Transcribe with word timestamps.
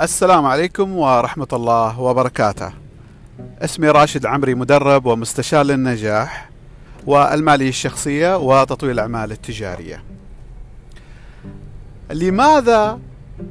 السلام 0.00 0.46
عليكم 0.46 0.96
ورحمة 0.96 1.48
الله 1.52 2.00
وبركاته. 2.00 2.72
اسمي 3.60 3.88
راشد 3.88 4.20
العمري 4.26 4.54
مدرب 4.54 5.06
ومستشار 5.06 5.64
للنجاح 5.64 6.50
والمالية 7.06 7.68
الشخصية 7.68 8.36
وتطوير 8.36 8.92
الأعمال 8.92 9.32
التجارية. 9.32 10.04
لماذا 12.10 13.00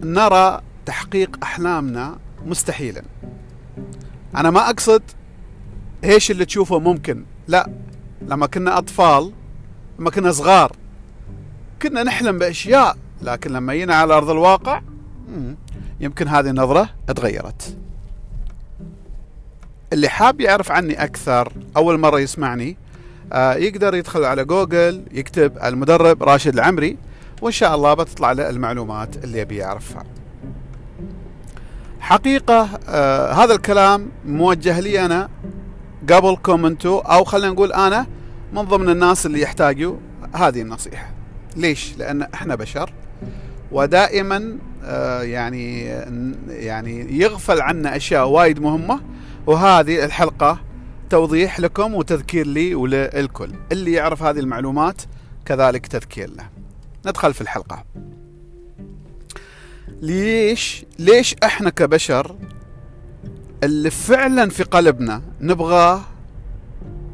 نرى 0.04 0.62
تحقيق 0.86 1.38
أحلامنا 1.44 2.18
مستحيلا؟ 2.46 3.04
أنا 4.36 4.52
ما 4.52 4.70
أقصد 4.70 5.02
إيش 6.04 6.32
اللي 6.32 6.46
تشوفه 6.46 6.80
ممكن، 6.80 7.26
لا 7.48 7.70
لما 8.22 8.46
كنا 8.48 8.78
أطفال 8.78 9.32
لما 10.00 10.10
كنا 10.10 10.32
صغار 10.32 10.72
كنا 11.82 12.04
نحلم 12.04 12.38
بأشياء 12.38 12.98
لكن 13.22 13.52
لما 13.52 13.74
جينا 13.74 13.96
على 13.96 14.14
أرض 14.14 14.30
الواقع 14.30 14.82
يمكن 16.00 16.28
هذه 16.28 16.50
النظرة 16.50 16.90
اتغيرت 17.10 17.78
اللي 19.94 20.10
حاب 20.10 20.42
يعرف 20.42 20.72
عني 20.72 21.04
أكثر 21.04 21.54
أول 21.78 22.00
مرة 22.00 22.20
يسمعني 22.20 22.78
آه، 23.34 23.54
يقدر 23.54 23.96
يدخل 23.96 24.24
على 24.24 24.46
جوجل 24.46 25.04
يكتب 25.12 25.58
المدرب 25.64 26.24
راشد 26.24 26.54
العمري 26.54 26.98
وإن 27.42 27.52
شاء 27.52 27.76
الله 27.76 27.94
بتطلع 27.94 28.32
له 28.32 28.50
المعلومات 28.50 29.24
اللي 29.24 29.40
يبي 29.40 29.56
يعرفها. 29.56 30.04
حقيقة 32.00 32.70
آه 32.90 33.32
هذا 33.32 33.54
الكلام 33.56 34.12
موجه 34.26 34.80
لي 34.80 35.06
أنا 35.06 35.30
قبلكم 36.10 36.66
أنتم 36.66 36.90
أو 36.90 37.24
خلينا 37.24 37.54
نقول 37.54 37.74
أنا 37.74 38.08
من 38.54 38.62
ضمن 38.62 38.90
الناس 38.90 39.26
اللي 39.26 39.42
يحتاجوا 39.42 39.96
هذه 40.36 40.62
النصيحة. 40.62 41.10
ليش؟ 41.56 41.98
لأن 41.98 42.22
إحنا 42.22 42.56
بشر. 42.56 42.94
ودائما 43.74 44.58
آه، 44.84 45.22
يعني 45.22 45.84
يعني 46.48 47.20
يغفل 47.20 47.62
عنا 47.62 47.96
أشياء 47.96 48.28
وايد 48.28 48.60
مهمة. 48.60 49.02
وهذه 49.48 50.06
الحلقة 50.06 50.60
توضيح 51.10 51.60
لكم 51.60 51.96
وتذكير 51.96 52.48
لي 52.48 52.76
وللكل. 52.76 53.50
اللي 53.72 53.92
يعرف 53.92 54.24
هذه 54.24 54.40
المعلومات 54.40 55.02
كذلك 55.46 55.88
تذكير 55.88 56.30
له. 56.30 56.50
ندخل 57.06 57.34
في 57.34 57.42
الحلقة. 57.42 57.84
ليش 60.02 60.86
ليش 61.00 61.36
إحنا 61.44 61.70
كبشر 61.70 62.36
اللي 63.64 63.90
فعلا 63.90 64.50
في 64.50 64.64
قلبنا 64.64 65.22
نبغاه 65.42 66.02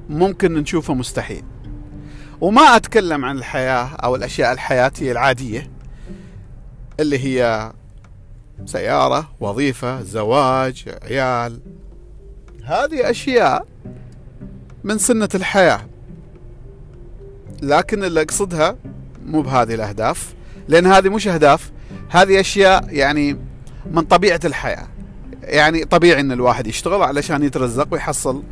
ممكن 0.10 0.54
نشوفه 0.54 0.94
مستحيل؟ 0.94 1.44
وما 2.42 2.62
أتكلم 2.62 3.26
عن 3.26 3.38
الحياة 3.38 3.90
أو 4.04 4.16
الأشياء 4.16 4.52
الحياتية 4.52 5.12
العادية. 5.12 5.79
اللي 7.00 7.20
هي 7.20 7.72
سيارة 8.66 9.30
وظيفة 9.40 10.02
زواج 10.02 10.86
عيال. 11.04 11.60
هذه 12.64 13.10
أشياء 13.10 13.66
من 14.84 14.98
سنة 14.98 15.30
الحياة. 15.36 15.82
لكن 17.62 18.04
اللي 18.04 18.22
أقصدها 18.22 18.76
مو 19.26 19.42
بهذه 19.42 19.74
الأهداف 19.76 20.34
لأن 20.68 20.86
هذه 20.86 21.10
مش 21.10 21.28
أهداف. 21.28 21.72
هذه 22.10 22.40
أشياء 22.40 22.88
يعني 22.90 23.38
من 23.92 24.02
طبيعة 24.02 24.40
الحياة. 24.46 24.88
يعني 25.44 25.86
طبيعي 25.86 26.20
أن 26.20 26.32
الواحد 26.32 26.68
يشتغل 26.68 27.02
علشان 27.02 27.44
يترزق 27.44 27.88
ويحصل 27.92 28.44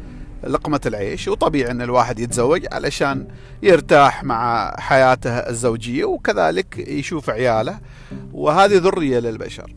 لقمة 0.44 0.82
العيش 0.86 1.28
وطبيعي 1.28 1.72
أن 1.72 1.82
الواحد 1.82 2.20
يتزوج 2.20 2.66
علشان 2.72 3.28
يرتاح 3.64 4.24
مع 4.24 4.76
حياته 4.80 5.32
الزوجية 5.32 6.06
وكذلك 6.06 6.78
يشوف 6.78 7.30
عياله. 7.30 7.80
وهذه 8.34 8.78
ذرية 8.78 9.20
للبشر 9.20 9.74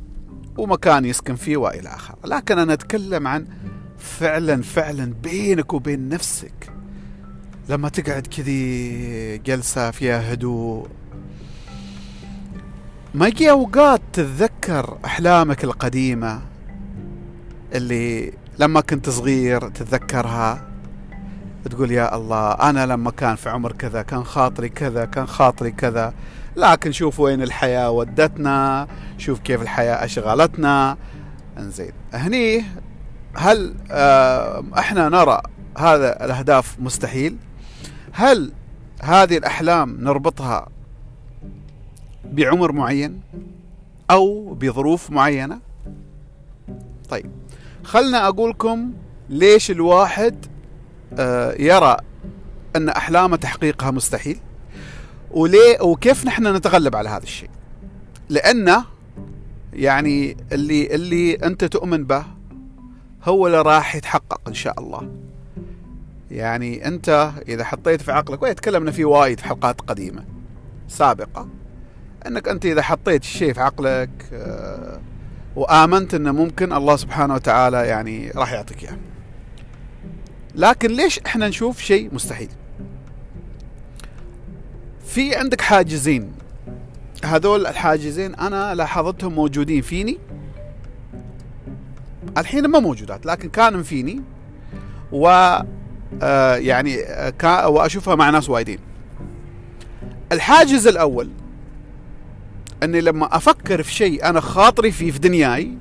ومكان 0.58 1.04
يسكن 1.04 1.34
فيه 1.34 1.56
وإلى 1.56 1.88
آخره. 1.88 2.18
لكن 2.24 2.58
أنا 2.58 2.72
أتكلم 2.72 3.26
عن 3.26 3.46
فعلا 3.98 4.62
فعلا 4.62 5.14
بينك 5.22 5.72
وبين 5.72 6.08
نفسك. 6.08 6.72
لما 7.68 7.88
تقعد 7.88 8.26
كذي 8.26 9.38
جلسة 9.38 9.90
فيها 9.90 10.32
هدوء 10.32 10.88
ما 13.14 13.26
يجي 13.26 13.50
أوقات 13.50 14.00
تتذكر 14.12 14.98
أحلامك 15.04 15.64
القديمة 15.64 16.42
اللي 17.74 18.32
لما 18.60 18.80
كنت 18.80 19.10
صغير 19.10 19.68
تتذكرها؟ 19.68 20.68
تقول 21.70 21.90
يا 21.90 22.16
الله 22.16 22.52
أنا 22.52 22.86
لما 22.86 23.10
كان 23.10 23.36
في 23.36 23.48
عمر 23.48 23.72
كذا 23.72 24.02
كان 24.02 24.24
خاطري 24.24 24.68
كذا 24.68 25.04
كان 25.04 25.26
خاطري 25.26 25.70
كذا. 25.70 26.14
لكن 26.56 26.92
شوف 26.92 27.20
وين 27.20 27.42
الحياة 27.42 27.90
ودتنا 27.90 28.88
شوف 29.18 29.38
كيف 29.38 29.62
الحياة 29.62 30.04
أشغلتنا. 30.04 30.96
إنزين 31.58 31.92
هني 32.14 32.64
هل 33.34 33.74
آه 33.90 34.64
إحنا 34.78 35.08
نرى 35.08 35.40
هذا 35.78 36.24
الأهداف 36.24 36.80
مستحيل؟ 36.80 37.36
هل 38.12 38.52
هذه 39.02 39.36
الأحلام 39.36 39.96
نربطها 40.00 40.68
بعمر 42.24 42.72
معين 42.72 43.20
أو 44.10 44.54
بظروف 44.54 45.10
معينة؟ 45.10 45.60
طيب 47.08 47.39
خلنا 47.90 48.28
أقولكم 48.28 48.92
ليش 49.28 49.70
الواحد 49.70 50.46
آه 51.18 51.54
يرى 51.58 51.96
أن 52.76 52.88
أحلامه 52.88 53.36
تحقيقها 53.36 53.90
مستحيل 53.90 54.38
وليه 55.30 55.80
وكيف 55.82 56.26
نحن 56.26 56.56
نتغلب 56.56 56.96
على 56.96 57.08
هذا 57.08 57.22
الشيء؟ 57.22 57.50
لأنه 58.28 58.84
يعني 59.72 60.36
اللي 60.52 60.94
اللي 60.94 61.34
أنت 61.34 61.64
تؤمن 61.64 62.04
به 62.04 62.24
هو 63.24 63.46
اللي 63.46 63.62
راح 63.62 63.96
يتحقق 63.96 64.40
إن 64.48 64.54
شاء 64.54 64.80
الله. 64.80 65.10
يعني 66.30 66.86
أنت 66.86 67.32
إذا 67.48 67.64
حطيت 67.64 68.02
في 68.02 68.12
عقلك 68.12 68.42
ويتكلمنا 68.42 68.90
فيه 68.90 69.04
وايد 69.04 69.40
في 69.40 69.44
حلقات 69.44 69.80
قديمة 69.80 70.24
سابقة 70.88 71.48
أنك 72.26 72.48
أنت 72.48 72.66
إذا 72.66 72.82
حطيت 72.82 73.22
الشيء 73.22 73.52
في 73.52 73.60
عقلك 73.60 74.10
آه 74.32 75.00
وآمنت 75.56 76.14
أنه 76.14 76.32
ممكن 76.32 76.72
الله 76.72 76.96
سبحانه 76.96 77.34
وتعالى 77.34 77.86
يعني 77.86 78.30
راح 78.30 78.52
يعطيك 78.52 78.82
إياه. 78.82 78.96
لكن 80.54 80.90
ليش 80.90 81.18
إحنا 81.18 81.48
نشوف 81.48 81.80
شيء 81.80 82.14
مستحيل؟ 82.14 82.48
في 85.04 85.36
عندك 85.36 85.60
حاجزين. 85.60 86.32
هذول 87.24 87.66
الحاجزين 87.66 88.34
أنا 88.34 88.74
لاحظتهم 88.74 89.34
موجودين 89.34 89.82
فيني. 89.82 90.18
الحين 92.38 92.66
ما 92.66 92.78
موجودات 92.78 93.26
لكن 93.26 93.48
كانوا 93.48 93.82
فيني. 93.82 94.22
و 95.12 95.28
آه 96.22 96.56
يعني 96.56 97.00
آه 97.02 97.68
وأشوفها 97.68 98.14
مع 98.14 98.30
ناس 98.30 98.48
وايدين. 98.48 98.78
الحاجز 100.32 100.86
الأول 100.86 101.30
أني 102.82 103.00
لما 103.00 103.36
أفكر 103.36 103.82
في 103.82 103.94
شيء 103.94 104.24
أنا 104.28 104.40
خاطري 104.40 104.90
فيه 104.92 105.10
في 105.10 105.18
دنياي 105.18 105.74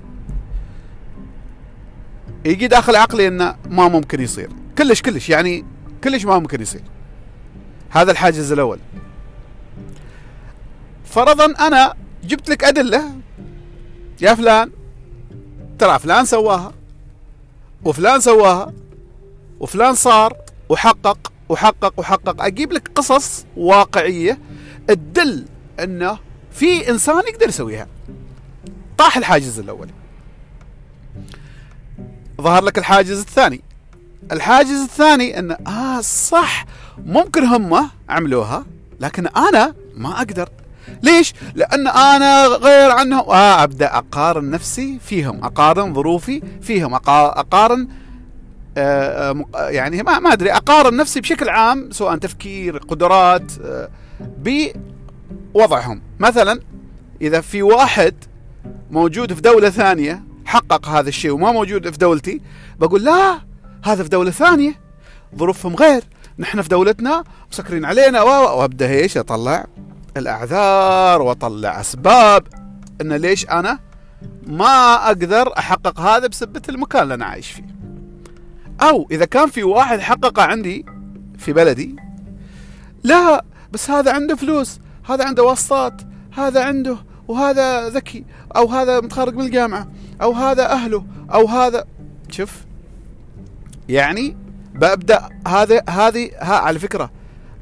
يجي 2.46 2.68
داخل 2.68 2.96
عقلي 2.96 3.28
إنه 3.28 3.56
ما 3.70 3.88
ممكن 3.88 4.22
يصير. 4.22 4.50
كلش 4.78 5.02
كلش 5.02 5.30
يعني 5.30 5.66
كلش 6.04 6.26
ما 6.26 6.40
ممكن 6.40 6.62
يصير. 6.62 6.82
هذا 7.90 8.12
الحاجز 8.12 8.52
الأول. 8.52 8.80
فرضا 11.06 11.68
أنا 11.68 11.94
جبت 12.24 12.50
لك 12.50 12.64
أدلة 12.64 13.04
يا 14.22 14.34
فلان 14.36 14.72
ترى 15.80 16.00
فلان 16.00 16.26
سواها 16.26 16.74
وفلان 17.86 18.20
سواها 18.20 18.74
وفلان 19.60 19.96
صار 19.96 20.38
وحقق 20.70 21.32
وحقق 21.50 21.94
وحقق. 22.00 22.44
أجيب 22.46 22.74
لك 22.74 22.92
قصص 22.96 23.46
واقعية 23.58 24.40
تدل 24.88 25.46
إنه 25.80 26.20
في 26.60 26.90
إنسان 26.90 27.22
يقدر 27.28 27.50
يسويها. 27.50 27.88
طاح 28.98 29.18
الحاجز 29.18 29.60
الأول. 29.60 29.90
ظهر 32.42 32.64
لك 32.64 32.78
الحاجز 32.78 33.20
الثاني. 33.20 33.62
الحاجز 34.32 34.82
الثاني 34.82 35.40
انه 35.40 35.58
آه 35.68 36.02
صح 36.02 36.66
ممكن 37.06 37.44
هم 37.44 37.90
عملوها 38.10 38.66
لكن 39.00 39.28
أنا 39.28 39.74
ما 39.96 40.18
أقدر. 40.18 40.50
ليش؟ 41.04 41.34
لأن 41.56 41.88
أنا 41.88 42.46
غير 42.48 42.92
عنهم. 42.92 43.30
آه 43.30 43.64
أبدأ 43.64 43.98
أقارن 43.98 44.50
نفسي 44.50 45.00
فيهم 45.06 45.44
أقارن 45.44 45.94
ظروفي 45.94 46.42
فيهم 46.62 46.94
أقارن 46.94 47.88
آه 48.78 49.46
يعني 49.56 50.04
ما 50.04 50.20
ما 50.20 50.34
أدري 50.34 50.52
أقارن 50.52 50.96
نفسي 50.98 51.22
بشكل 51.22 51.50
عام 51.50 51.92
سواء 51.92 52.18
تفكير 52.18 52.78
قدرات 52.78 53.52
آه 53.64 53.90
بوضعهم 55.54 56.02
مثلا 56.20 56.60
إذا 57.22 57.42
في 57.42 57.62
واحد 57.62 58.14
موجود 58.92 59.34
في 59.34 59.42
دولة 59.42 59.70
ثانية 59.70 60.24
حقق 60.46 60.88
هذا 60.88 61.10
الشيء 61.10 61.32
وما 61.32 61.52
موجود 61.52 61.90
في 61.90 61.98
دولتي 61.98 62.42
بقول 62.80 63.04
لا 63.04 63.40
هذا 63.84 64.04
في 64.04 64.10
دولة 64.10 64.32
ثانية. 64.32 64.80
ظروفهم 65.36 65.76
غير. 65.76 66.04
نحن 66.40 66.62
في 66.62 66.70
دولتنا 66.70 67.24
مسكرين 67.52 67.86
علينا 67.86 68.22
وأبدأ 68.22 68.90
إيش؟ 68.90 69.18
أطلع 69.18 69.66
الأعذار 70.18 71.22
وأطلع 71.22 71.80
أسباب. 71.82 72.48
إن 73.02 73.14
ليش 73.14 73.50
أنا 73.50 73.80
ما 74.48 74.96
أقدر 75.08 75.54
أحقق 75.58 76.00
هذا 76.00 76.28
بسبة 76.28 76.62
المكان 76.70 77.04
اللي 77.04 77.14
أنا 77.14 77.26
عايش 77.26 77.52
فيه؟ 77.52 77.76
أو 78.82 79.08
إذا 79.12 79.26
كان 79.26 79.50
في 79.50 79.64
واحد 79.64 80.00
حققه 80.00 80.44
عندي 80.44 80.86
في 81.38 81.54
بلدي 81.54 81.96
لا 83.04 83.46
بس 83.72 83.90
هذا 83.90 84.14
عنده 84.14 84.36
فلوس. 84.36 84.80
هذا 85.10 85.26
عنده 85.26 85.44
واسطات 85.44 86.02
هذا 86.32 86.64
عنده 86.64 86.98
وهذا 87.28 87.90
ذكي 87.90 88.26
أو 88.56 88.68
هذا 88.68 89.00
متخرج 89.00 89.36
من 89.36 89.46
الجامعة 89.46 89.88
أو 90.22 90.32
هذا 90.32 90.72
أهله 90.72 91.06
أو 91.34 91.48
هذا 91.48 91.86
شوف. 92.30 92.66
يعني 93.90 94.38
ببدا 94.74 95.30
هذا 95.48 95.82
هذه 95.90 96.32
ها 96.40 96.56
على 96.56 96.80
فكرة 96.80 97.12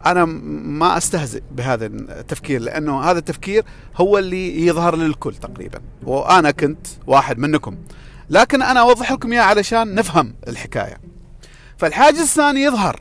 أنا 0.05 0.25
ما 0.25 0.97
أستهزئ 0.97 1.41
بهذا 1.51 1.85
التفكير 1.85 2.61
لأنه 2.61 3.01
هذا 3.01 3.19
التفكير 3.19 3.63
هو 3.95 4.17
اللي 4.17 4.65
يظهر 4.67 4.95
للكل 4.95 5.35
تقريبا 5.35 5.79
وأنا 6.03 6.51
كنت 6.51 6.87
واحد 7.07 7.39
منكم. 7.39 7.77
لكن 8.29 8.61
أنا 8.61 8.79
أوضح 8.79 9.11
لكم 9.11 9.31
إياه 9.31 9.41
علشان 9.41 9.95
نفهم 9.95 10.33
الحكاية. 10.47 10.97
فالحاجز 11.77 12.19
الثاني 12.19 12.61
يظهر 12.63 12.99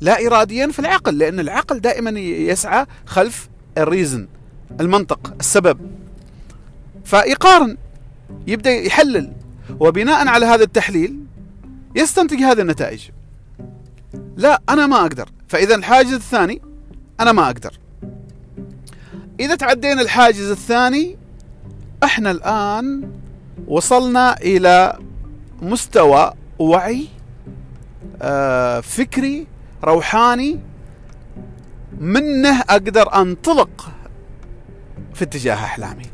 لا 0.00 0.26
اراديا 0.26 0.66
في 0.66 0.78
العقل 0.78 1.18
لأن 1.18 1.40
العقل 1.40 1.80
دائما 1.80 2.20
يسعى 2.20 2.86
خلف 3.06 3.48
الريزن 3.78 4.28
المنطق 4.80 5.34
السبب. 5.40 5.78
فيقارن 7.04 7.76
يبدأ 8.46 8.70
يحلل. 8.70 9.32
وبناء 9.80 10.28
على 10.28 10.46
هذا 10.46 10.64
التحليل 10.64 11.16
يستنتج 11.96 12.42
هذه 12.42 12.60
النتائج. 12.60 13.10
لا 14.36 14.62
أنا 14.68 14.86
ما 14.86 15.00
أقدر. 15.00 15.28
فإذا 15.48 15.74
الحاجز 15.74 16.12
الثاني 16.12 16.62
أنا 17.20 17.32
ما 17.32 17.46
أقدر. 17.46 17.78
إذا 19.40 19.54
تعدينا 19.54 20.02
الحاجز 20.02 20.50
الثاني 20.50 21.16
إحنا 22.04 22.30
الآن 22.30 23.10
وصلنا 23.66 24.36
إلى 24.36 24.98
مستوى 25.62 26.32
وعي 26.58 27.08
آه 28.22 28.80
فكري 28.80 29.46
روحاني 29.84 30.60
منه 31.98 32.60
أقدر 32.60 33.14
أنطلق 33.14 33.88
في 35.14 35.24
اتجاه 35.24 35.54
أحلامي. 35.54 36.06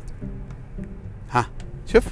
ها 1.30 1.46
شوف. 1.86 2.04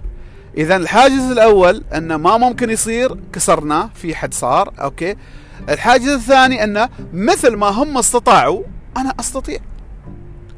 إذا 0.56 0.76
الحاجز 0.76 1.30
الأول 1.30 1.84
انه 1.94 2.16
ما 2.16 2.36
ممكن 2.36 2.70
يصير 2.70 3.16
كسرناه 3.32 3.90
في 3.94 4.14
حد 4.14 4.34
صار 4.34 4.72
أوكي. 4.80 5.16
الحاجز 5.68 6.08
الثاني 6.08 6.64
انه 6.64 6.88
مثل 7.12 7.56
ما 7.56 7.66
هم 7.66 7.98
استطاعوا 7.98 8.62
أنا 8.96 9.14
أستطيع. 9.20 9.58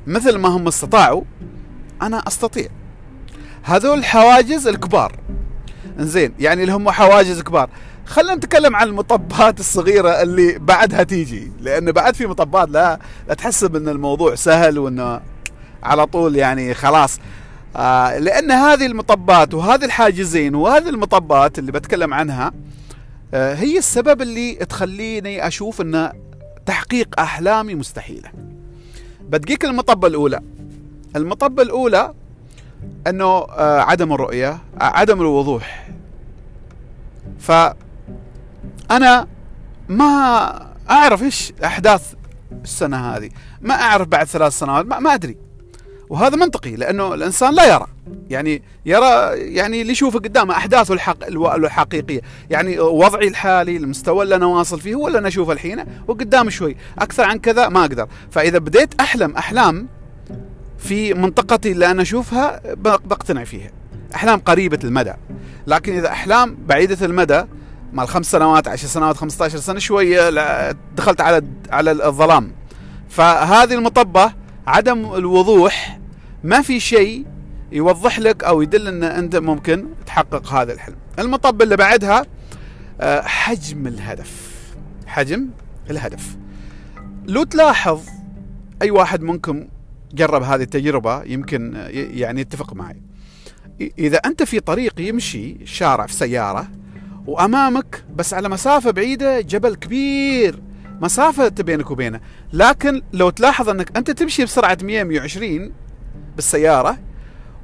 مثل 0.06 0.39
ما 0.39 0.49
هم 0.49 0.69
استطاعوا 0.69 1.23
أنا 2.03 2.23
أستطيع. 2.27 2.69
هذول 3.62 3.99
الحواجز 3.99 4.67
الكبار. 4.67 5.19
زين 5.99 6.35
يعني 6.39 6.62
اللي 6.62 6.73
هم 6.73 6.91
حواجز 6.91 7.43
كبار. 7.43 7.71
خلينا 8.06 8.34
نتكلم 8.34 8.76
عن 8.76 8.87
المطبات 8.88 9.60
الصغيرة 9.60 10.22
اللي 10.22 10.58
بعدها 10.58 11.02
تيجي. 11.02 11.52
لأن 11.60 11.93
بعد 11.93 12.14
في 12.14 12.26
مطبات 12.26 12.69
لا, 12.69 12.99
لا 13.28 13.34
تحسب 13.34 13.76
أن 13.76 13.88
الموضوع 13.88 14.34
سهل 14.34 14.78
وأنه 14.78 15.20
على 15.82 16.06
طول 16.06 16.37
يعني 16.37 16.75
خلاص. 16.75 17.19
آه 17.76 18.19
لأن 18.19 18.50
هذه 18.50 18.87
المطبات 18.87 19.54
وهذه 19.54 19.84
الحاجزين 19.84 20.54
وهذه 20.54 20.88
المطبات 20.88 21.58
اللي 21.58 21.72
بتكلم 21.72 22.14
عنها 22.14 22.52
آه 23.34 23.54
هي 23.54 23.78
السبب 23.78 24.22
اللي 24.22 24.55
تخليني 24.55 25.46
أشوف 25.46 25.81
أن 25.81 26.12
تحقيق 26.66 27.20
أحلامي 27.20 27.75
مستحيلة. 27.75 28.28
بدقيق 29.20 29.64
المطبة 29.64 30.08
الأولى. 30.08 30.40
المطبة 31.16 31.62
الأولى 31.62 32.14
أنه 33.06 33.25
آه 33.26 33.81
عدم 33.81 34.12
الرؤية 34.12 34.50
آه 34.50 34.58
عدم 34.84 35.20
الوضوح. 35.20 35.88
فأنا 38.93 39.27
ما 39.89 40.73
أعرف 40.91 41.23
إيش 41.23 41.53
أحداث 41.65 42.15
السنة 42.65 42.97
هذه. 42.97 43.31
ما 43.61 43.75
أعرف 43.75 44.09
بعد 44.09 44.27
ثلاث 44.27 44.59
سنوات 44.59 44.87
ما, 44.87 44.99
ما 44.99 45.15
أدري. 45.15 45.37
وهذا 46.09 46.37
منطقي 46.37 46.77
لأنه 46.77 47.15
الإنسان 47.15 47.55
لا 47.55 47.75
يرى. 47.75 47.87
يعني 48.31 48.62
يرى 48.87 49.31
يعني 49.35 49.81
اللي 49.81 49.93
يشوفه 49.93 50.19
قدامه 50.19 50.56
أحداثه 50.56 50.94
الحق 50.94 51.25
الحقيقية. 51.27 52.21
يعني 52.50 52.81
وضعي 52.81 53.29
الحالي 53.29 53.77
المستوى 53.77 54.25
اللي 54.25 54.35
أنا 54.35 54.47
واصل 54.47 54.81
فيه 54.81 54.94
هو 54.94 55.09
اللي 55.09 55.19
أنا 55.19 55.29
أشوفه 55.29 55.53
الحين 55.53 55.85
وقدام 56.09 56.50
شوي. 56.50 56.77
أكثر 56.99 57.25
عن 57.25 57.39
كذا 57.39 57.69
ما 57.69 57.81
أقدر. 57.81 58.09
فإذا 58.31 58.59
بديت 58.59 59.00
أحلم 59.00 59.37
أحلام 59.37 59.89
في 60.79 61.15
منطقتي 61.15 61.73
اللي 61.73 61.91
أنا 61.91 62.03
أشوفها 62.03 62.61
بقتنع 62.85 63.44
فيها. 63.44 63.71
أحلام 64.15 64.39
قريبة 64.39 64.79
المدى. 64.85 65.12
لكن 65.67 65.97
إذا 65.97 66.09
أحلام 66.09 66.56
بعيدة 66.67 67.06
المدى 67.06 67.44
مال 67.93 68.09
خمس 68.09 68.31
سنوات 68.31 68.69
عشر 68.69 68.87
سنوات 68.87 69.17
15 69.17 69.59
سنة 69.59 69.79
شوية 69.79 70.31
دخلت 70.97 71.21
على 71.21 71.43
على 71.71 71.91
الظلام. 71.91 72.53
فهذه 73.09 73.75
المطبة 73.75 74.33
عدم 74.67 75.15
الوضوح 75.15 75.99
ما 76.44 76.62
في 76.62 76.81
شيء 76.81 77.27
يوضح 77.73 78.19
لك 78.19 78.44
أو 78.44 78.62
يدل 78.62 78.89
إن 78.89 79.05
أنت 79.05 79.37
ممكن 79.37 79.87
تحقق 80.06 80.53
هذا 80.53 80.73
الحلم. 80.73 80.97
المطب 81.19 81.62
اللي 81.62 81.77
بعدها 81.77 82.27
آه، 83.00 83.21
حجم 83.21 83.87
الهدف. 83.87 84.53
حجم 85.06 85.49
الهدف. 85.91 86.37
لو 87.27 87.43
تلاحظ 87.44 88.00
أي 88.83 88.91
واحد 88.91 89.23
منكم 89.23 89.69
جرب 90.15 90.43
هذه 90.43 90.62
التجربة 90.62 91.23
يمكن 91.23 91.75
يعني 91.93 92.41
يتفق 92.41 92.75
معي. 92.75 93.03
إذا 93.99 94.17
أنت 94.17 94.43
في 94.43 94.61
طريق 94.61 95.00
يمشي 95.00 95.67
شارع 95.67 96.06
في 96.06 96.15
سيارة 96.15 96.69
وأمامك 97.26 98.04
بس 98.16 98.34
على 98.34 98.48
مسافة 98.48 98.90
بعيدة 98.90 99.40
جبل 99.40 99.74
كبير. 99.74 100.62
مسافة 101.00 101.48
بينك 101.48 101.90
وبينه. 101.90 102.20
لكن 102.52 103.02
لو 103.12 103.30
تلاحظ 103.30 103.69
أنك 103.69 103.96
أنت 103.96 104.10
تمشي 104.10 104.44
بسرعة 104.44 104.78
100 104.82 105.04
120 105.04 105.72
بالسيارة 106.36 106.98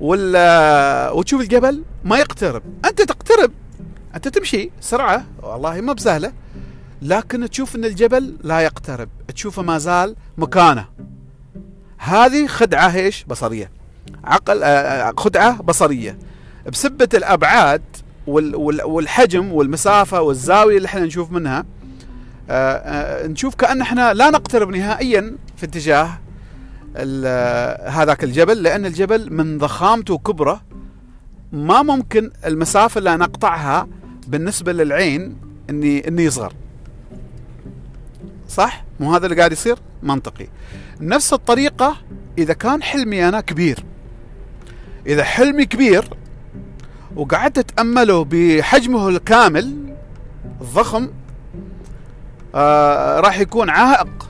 ولا 0.00 1.10
وتشوف 1.10 1.40
الجبل 1.40 1.84
ما 2.04 2.18
يقترب. 2.18 2.62
أنت 2.84 3.02
تقترب. 3.02 3.50
أنت 4.14 4.28
تمشي 4.28 4.70
سرعة 4.80 5.24
والله 5.42 5.80
ما 5.80 5.92
بسهلة. 5.92 6.32
لكن 7.02 7.50
تشوف 7.50 7.76
أن 7.76 7.84
الجبل 7.84 8.36
لا 8.42 8.60
يقترب. 8.60 9.08
تشوفه 9.34 9.62
ما 9.62 9.78
زال 9.78 10.16
مكانه. 10.38 10.84
هذه 11.98 12.46
خدعة 12.46 12.94
إيش؟ 12.94 13.24
بصرية. 13.24 13.70
عقل 14.24 14.62
آه، 14.62 14.66
آه، 14.66 15.12
خدعة 15.16 15.62
بصرية. 15.62 16.18
بسبة 16.72 17.08
الأبعاد 17.14 17.82
والحجم 18.28 19.52
والمسافة 19.52 20.22
والزاوية 20.22 20.76
اللي 20.76 20.86
إحنا 20.86 21.00
نشوف 21.00 21.32
منها 21.32 21.64
آه، 22.50 23.26
نشوف 23.26 23.54
كأن 23.54 23.80
إحنا 23.80 24.14
لا 24.14 24.30
نقترب 24.30 24.70
نهائيا 24.70 25.36
في 25.56 25.66
اتجاه 25.66 26.18
هذاك 27.88 28.24
الجبل 28.24 28.62
لأن 28.62 28.86
الجبل 28.86 29.32
من 29.32 29.58
ضخامته 29.58 30.14
وكبره 30.14 30.62
ما 31.52 31.82
ممكن 31.82 32.30
المسافة 32.46 32.98
اللي 32.98 33.16
نقطعها 33.16 33.88
بالنسبة 34.26 34.72
للعين 34.72 35.36
إني 35.70 36.08
إني 36.08 36.24
يصغر 36.24 36.52
صح؟ 38.48 38.84
مو 39.00 39.14
هذا 39.14 39.26
اللي 39.26 39.36
قاعد 39.36 39.52
يصير؟ 39.52 39.78
منطقي. 40.02 40.46
نفس 41.00 41.32
الطريقة 41.32 41.96
إذا 42.38 42.52
كان 42.52 42.82
حلمي 42.82 43.28
أنا 43.28 43.40
كبير. 43.40 43.84
إذا 45.06 45.24
حلمي 45.24 45.64
كبير 45.66 46.04
وقعدت 47.16 47.58
أتأمله 47.58 48.24
بحجمه 48.30 49.08
الكامل 49.08 49.94
الضخم 50.60 51.08
آه 52.54 53.20
راح 53.20 53.38
يكون 53.38 53.70
عائق 53.70 54.28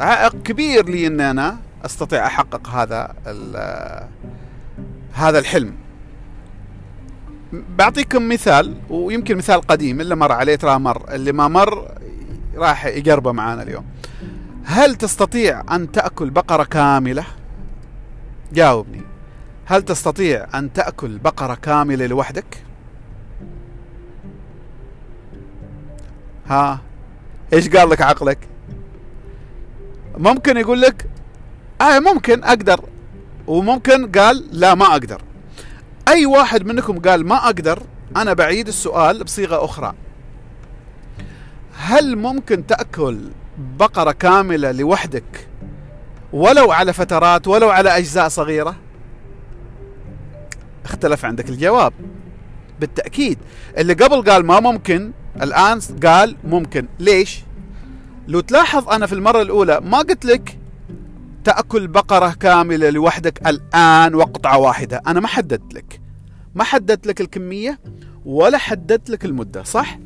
عائق 0.00 0.42
كبير 0.42 0.88
لي 0.88 1.06
ان 1.06 1.20
أنا 1.20 1.58
أستطيع 1.84 2.26
أحقق 2.26 2.68
هذا 2.68 3.14
هذا 5.12 5.38
الحلم. 5.38 5.74
بعطيكم 7.52 8.28
مثال 8.28 8.76
ويمكن 8.90 9.36
مثال 9.36 9.60
قديم 9.60 10.00
اللي 10.00 10.16
مر 10.16 10.32
عليه 10.32 10.56
ترى 10.56 10.78
مر 10.78 11.14
اللي 11.14 11.32
ما 11.32 11.48
مر 11.48 11.88
راح 12.56 12.86
يقربه 12.86 13.32
معانا 13.32 13.62
اليوم. 13.62 13.84
هل 14.64 14.94
تستطيع 14.94 15.62
أن 15.70 15.92
تأكل 15.92 16.30
بقرة 16.30 16.64
كاملة؟ 16.64 17.24
جاوبني. 18.52 19.02
هل 19.70 19.82
تستطيع 19.82 20.46
أن 20.54 20.72
تأكل 20.72 21.18
بقرة 21.18 21.54
كاملة 21.54 22.06
لوحدك؟ 22.06 22.64
ها 26.46 26.80
إيش 27.52 27.68
قال 27.68 27.90
لك 27.90 28.02
عقلك؟ 28.02 28.38
ممكن 30.18 30.56
يقول 30.56 30.80
لك 30.80 31.08
آه 31.80 31.98
ممكن 31.98 32.44
أقدر. 32.44 32.84
وممكن 33.46 34.12
قال 34.12 34.48
لا 34.52 34.74
ما 34.74 34.86
أقدر. 34.86 35.22
أي 36.08 36.26
واحد 36.26 36.66
منكم 36.66 36.98
قال 36.98 37.26
ما 37.26 37.36
أقدر 37.36 37.82
أنا 38.16 38.32
بعيد 38.32 38.68
السؤال 38.68 39.24
بصيغة 39.24 39.64
أخرى. 39.64 39.94
هل 41.78 42.16
ممكن 42.16 42.66
تأكل 42.66 43.30
بقرة 43.58 44.12
كاملة 44.12 44.72
لوحدك 44.72 45.48
ولو 46.32 46.72
على 46.72 46.92
فترات 46.92 47.48
ولو 47.48 47.70
على 47.70 47.98
أجزاء 47.98 48.28
صغيرة؟ 48.28 48.87
اختلف 50.84 51.24
عندك 51.24 51.48
الجواب. 51.48 51.92
بالتأكيد 52.80 53.38
اللي 53.78 53.92
قبل 53.92 54.30
قال 54.30 54.46
ما 54.46 54.60
ممكن 54.60 55.12
الآن 55.42 55.80
قال 56.04 56.36
ممكن. 56.44 56.88
ليش؟ 56.98 57.42
لو 58.28 58.40
تلاحظ 58.40 58.88
أنا 58.88 59.06
في 59.06 59.12
المرة 59.12 59.42
الأولى 59.42 59.80
ما 59.80 59.98
قلت 59.98 60.24
لك 60.24 60.58
تأكل 61.44 61.86
بقرة 61.86 62.32
كاملة 62.40 62.90
لوحدك 62.90 63.46
الآن 63.46 64.14
وقطعة 64.14 64.58
واحدة. 64.58 65.02
أنا 65.06 65.20
ما 65.20 65.28
حددت 65.28 65.74
لك. 65.74 66.00
ما 66.54 66.64
حددت 66.64 67.06
لك 67.06 67.20
الكمية 67.20 67.78
ولا 68.24 68.58
حددت 68.58 69.10
لك 69.10 69.24
المدة 69.24 69.62
صح؟ 69.62 69.98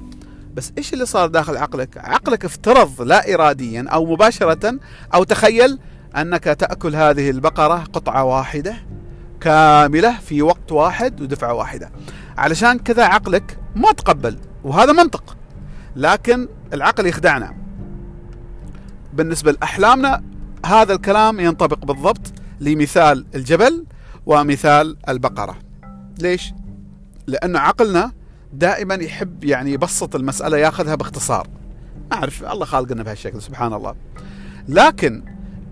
بس 0.55 0.73
إيش 0.79 0.93
اللي 0.93 1.07
صار 1.07 1.29
داخل 1.29 1.57
عقلك؟ 1.57 1.99
عقلك 1.99 2.45
افترض 2.45 3.02
لا 3.02 3.35
اراديا 3.35 3.85
أو 3.88 4.12
مباشرة 4.12 4.79
أو 5.14 5.25
تخيل 5.25 5.79
أنك 6.17 6.45
تأكل 6.45 6.97
هذه 6.97 7.31
البقرة 7.31 7.85
قطعة 7.93 8.25
واحدة. 8.25 8.75
كاملة 9.42 10.18
في 10.18 10.42
وقت 10.42 10.72
واحد 10.72 11.20
ودفعة 11.20 11.54
واحدة. 11.54 11.90
علشان 12.38 12.78
كذا 12.78 13.04
عقلك 13.04 13.58
ما 13.76 13.92
تقبل 13.92 14.38
وهذا 14.64 14.92
منطق. 14.92 15.37
لكن 15.96 16.49
العقل 16.72 17.06
يخدعنا. 17.06 17.54
بالنسبة 19.12 19.52
لأحلامنا 19.52 20.22
هذا 20.66 20.92
الكلام 20.92 21.40
ينطبق 21.40 21.84
بالضبط 21.84 22.32
لمثال 22.61 23.26
الجبل 23.34 23.84
ومثال 24.26 24.96
البقرة. 25.08 25.58
ليش؟ 26.18 26.52
لأن 27.26 27.56
عقلنا 27.56 28.12
دائما 28.52 28.94
يحب 28.94 29.44
يعني 29.44 29.72
يبسط 29.72 30.16
المسألة 30.16 30.58
ياخذها 30.58 30.94
باختصار 30.94 31.49
أعرف 32.12 32.44
الله 32.44 32.64
خالقنا 32.64 33.02
بهالشكل 33.02 33.42
سبحان 33.42 33.72
الله 33.72 33.94
لكن 34.68 35.25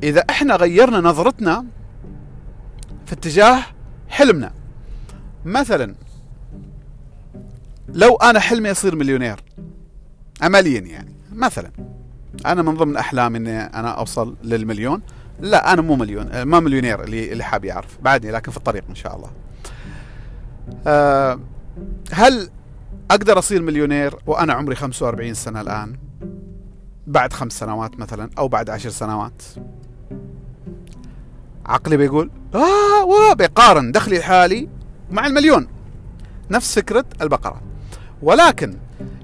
إذا 0.02 0.24
إحنا 0.30 0.56
غيرنا 0.56 1.00
نظرتنا 1.00 1.64
في 3.10 3.16
اتجاه 3.16 3.62
حلمنا. 4.08 4.52
مثلا 5.44 5.94
لو 7.88 8.16
أنا 8.16 8.40
حلمي 8.40 8.70
أصير 8.70 8.96
مليونير 8.96 9.44
عمليا 10.42 10.80
يعني. 10.80 11.14
مثلا 11.32 11.70
أنا 12.46 12.62
من 12.62 12.74
ضمن 12.74 12.96
أحلامي 12.96 13.38
إني 13.38 13.60
أنا 13.60 13.88
أوصل 13.88 14.36
للمليون. 14.44 15.02
لا 15.40 15.72
أنا 15.72 15.82
مو 15.82 15.96
مليون 15.96 16.42
ما 16.42 16.60
مليونير 16.60 17.04
اللي 17.04 17.32
اللي 17.32 17.44
حاب 17.44 17.64
يعرف. 17.64 17.98
بعدني 18.02 18.32
لكن 18.32 18.50
في 18.50 18.56
الطريق 18.56 18.84
إن 18.88 18.94
شاء 18.94 19.16
الله. 19.16 19.30
أه 20.86 21.40
هل 22.12 22.50
أقدر 23.10 23.38
أصير 23.38 23.62
مليونير 23.62 24.14
وأنا 24.26 24.52
عمري 24.52 24.74
45 24.74 25.34
سنة 25.34 25.60
الآن؟ 25.60 25.98
بعد 27.06 27.32
خمس 27.32 27.52
سنوات 27.58 28.00
مثلا 28.00 28.30
أو 28.38 28.48
بعد 28.48 28.70
عشر 28.70 28.90
سنوات؟ 28.90 29.42
عقلي 31.70 31.96
بيقول 31.96 32.30
آه 32.54 33.32
بيقارن 33.32 33.92
دخلي 33.92 34.16
الحالي 34.16 34.68
مع 35.10 35.26
المليون. 35.26 35.68
نفس 36.50 36.74
فكرة 36.74 37.04
البقرة. 37.20 37.62
ولكن 38.22 38.76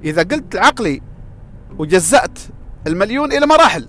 إذا 0.05 0.23
قلت 0.23 0.55
لعقلي 0.55 1.03
وجزأت 1.79 2.39
المليون 2.87 3.33
إلى 3.33 3.47
مراحل 3.47 3.89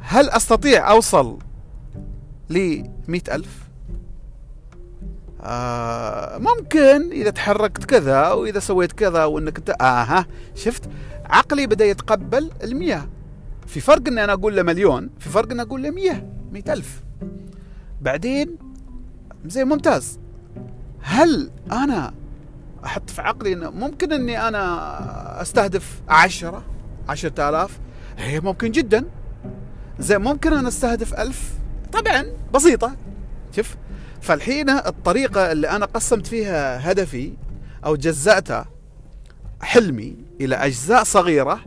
هل 0.00 0.30
أستطيع 0.30 0.90
أوصل 0.90 1.38
ل 2.50 2.84
ألف؟ 3.28 3.64
آه 5.40 6.38
ممكن 6.38 7.10
إذا 7.12 7.30
تحركت 7.30 7.84
كذا 7.84 8.32
وإذا 8.32 8.58
سويت 8.58 8.92
كذا 8.92 9.24
وإنك 9.24 9.58
أنت 9.58 9.70
أها 9.80 10.26
شفت 10.54 10.82
عقلي 11.24 11.66
بدأ 11.66 11.84
يتقبل 11.84 12.50
المياه. 12.62 13.08
في 13.66 13.80
فرق 13.80 14.08
إني 14.08 14.24
أنا 14.24 14.32
أقول 14.32 14.56
له 14.56 14.62
مليون 14.62 15.10
في 15.18 15.28
فرق 15.28 15.50
إني 15.50 15.62
أقول 15.62 15.82
له 15.82 15.90
مية 15.90 16.33
مئة 16.54 16.72
ألف. 16.72 17.02
بعدين 18.02 18.56
زي 19.46 19.64
ممتاز. 19.64 20.18
هل 21.00 21.50
أنا 21.72 22.14
أحط 22.84 23.10
في 23.10 23.22
عقلي 23.22 23.52
إنه 23.52 23.70
ممكن 23.70 24.12
إني 24.12 24.48
أنا 24.48 25.42
أستهدف 25.42 26.02
عشرة 26.08 26.64
عشرة 27.08 27.48
آلاف؟ 27.48 27.80
هي 28.18 28.40
ممكن 28.40 28.70
جدا. 28.70 29.04
زي 29.98 30.18
ممكن 30.18 30.52
أنا 30.52 30.68
أستهدف 30.68 31.14
ألف؟ 31.14 31.52
طبعا 31.92 32.26
بسيطة. 32.54 32.96
شوف 33.56 33.76
فالحين 34.20 34.70
الطريقة 34.70 35.52
اللي 35.52 35.70
أنا 35.70 35.86
قسمت 35.86 36.26
فيها 36.26 36.90
هدفي 36.90 37.32
أو 37.84 37.96
جزأت 37.96 38.48
حلمي 39.62 40.16
إلى 40.40 40.54
أجزاء 40.54 41.04
صغيرة 41.04 41.60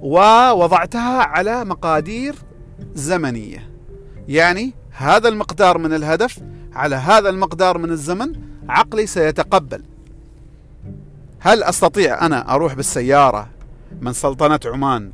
ووضعتها 0.00 1.22
على 1.22 1.64
مقادير 1.64 2.34
زمنية. 2.94 3.71
يعني 4.28 4.72
هذا 4.90 5.28
المقدار 5.28 5.78
من 5.78 5.94
الهدف 5.94 6.38
على 6.72 6.96
هذا 6.96 7.28
المقدار 7.28 7.78
من 7.78 7.90
الزمن 7.90 8.32
عقلي 8.68 9.06
سيتقبل. 9.06 9.82
هل 11.40 11.62
أستطيع 11.62 12.26
أنا 12.26 12.54
أروح 12.54 12.74
بالسيارة 12.74 13.48
من 14.00 14.12
سلطنة 14.12 14.60
عمان 14.64 15.10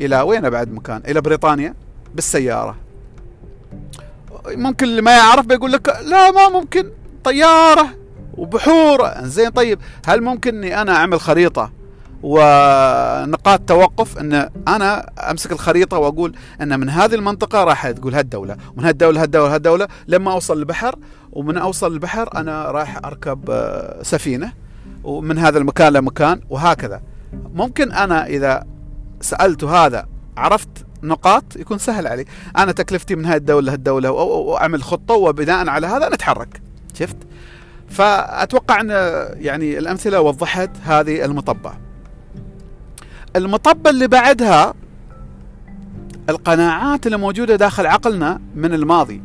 إلى 0.00 0.20
وين 0.20 0.50
بعد 0.50 0.72
مكان؟ 0.72 1.02
إلى 1.08 1.20
بريطانيا 1.20 1.74
بالسيارة. 2.14 2.76
ممكن 4.46 4.86
اللي 4.86 5.02
ما 5.02 5.16
يعرف 5.16 5.46
بيقول 5.46 5.72
لك 5.72 5.88
لا 5.88 6.30
ما 6.30 6.48
ممكن 6.48 6.90
طيارة 7.24 7.88
وبحور. 8.34 9.10
زين 9.22 9.50
طيب 9.50 9.78
هل 10.06 10.22
ممكن 10.22 10.54
إني 10.54 10.82
أنا 10.82 10.96
أعمل 10.96 11.20
خريطة 11.20 11.72
ونقاط 12.22 13.60
توقف 13.60 14.18
إن 14.18 14.48
أنا 14.68 15.10
أمسك 15.30 15.52
الخريطة 15.52 15.98
وأقول 15.98 16.34
إن 16.60 16.80
من 16.80 16.88
هذه 16.88 17.14
المنطقة 17.14 17.64
راح 17.64 17.90
تقول 17.90 18.14
هالدولة 18.14 18.56
ومن 18.76 18.84
هالدولة 18.84 19.22
هالدولة 19.22 19.54
هالدولة 19.54 19.88
لما 20.08 20.32
أوصل 20.32 20.58
البحر 20.58 20.94
ومن 21.32 21.58
أوصل 21.58 21.92
البحر 21.92 22.28
أنا 22.34 22.70
راح 22.70 23.00
أركب 23.04 23.50
آه، 23.50 24.02
سفينة 24.02 24.52
ومن 25.04 25.38
هذا 25.38 25.58
المكان 25.58 25.92
لمكان 25.92 26.40
وهكذا. 26.50 27.02
ممكن 27.54 27.92
أنا 27.92 28.26
إذا 28.26 28.64
سألت 29.20 29.64
هذا 29.64 30.06
عرفت 30.36 30.68
نقاط 31.02 31.44
يكون 31.56 31.78
سهل 31.78 32.06
علي. 32.06 32.24
أنا 32.56 32.72
تكلفتي 32.72 33.14
من 33.14 33.24
هاي 33.24 33.36
الدولة 33.36 33.66
لهالدوله 33.66 34.10
وأعمل 34.10 34.82
خطة 34.82 35.14
وبناء 35.14 35.68
على 35.68 35.86
هذا 35.86 36.08
نتحرك. 36.08 36.62
شفت؟ 36.94 37.16
فأتوقع 37.88 38.80
إن 38.80 38.90
يعني 39.40 39.78
الأمثلة 39.78 40.20
وضحت 40.20 40.70
هذه 40.84 41.24
المطبة. 41.24 41.72
المطبه 43.36 43.90
اللي 43.90 44.08
بعدها 44.08 44.74
القناعات 46.28 47.06
اللي 47.06 47.16
موجودة 47.16 47.56
داخل 47.56 47.86
عقلنا 47.86 48.40
من 48.54 48.74
الماضي. 48.74 49.22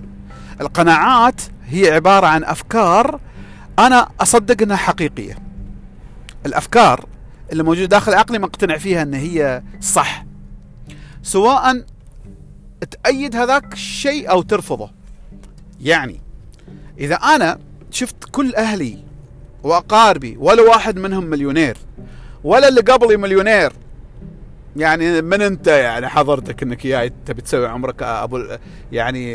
القناعات 0.61 1.41
هي 1.65 1.91
عبارة 1.91 2.27
عن 2.27 2.43
أفكار 2.43 3.19
أنا 3.79 4.09
أصدق 4.19 4.61
إنها 4.61 4.77
حقيقية. 4.77 5.37
الأفكار 6.45 7.05
اللي 7.51 7.63
موجودة 7.63 7.85
داخل 7.85 8.13
عقلي 8.13 8.39
مقتنع 8.39 8.77
فيها 8.77 9.01
إن 9.01 9.13
هي 9.13 9.63
صح. 9.81 10.25
سواء 11.23 11.85
تأيد 13.03 13.35
هذاك 13.35 13.73
الشيء 13.73 14.31
أو 14.31 14.41
ترفضه. 14.41 14.89
يعني 15.81 16.21
إذا 16.99 17.15
أنا 17.15 17.59
شفت 17.91 18.15
كل 18.31 18.55
أهلي 18.55 19.03
وأقاربي 19.63 20.37
ولا 20.39 20.61
واحد 20.61 20.99
منهم 20.99 21.23
مليونير 21.23 21.77
ولا 22.43 22.67
اللي 22.67 22.81
قبلي 22.81 23.17
مليونير 23.17 23.73
يعني 24.77 25.21
من 25.21 25.41
انت 25.41 25.67
يعني 25.67 26.07
حضرتك 26.07 26.63
انك 26.63 26.87
جاي 26.87 27.13
تبي 27.25 27.41
تسوي 27.41 27.67
عمرك 27.67 28.03
أبو 28.03 28.45
يعني 28.91 29.33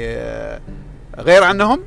غير 1.19 1.45
عنهم؟ 1.45 1.81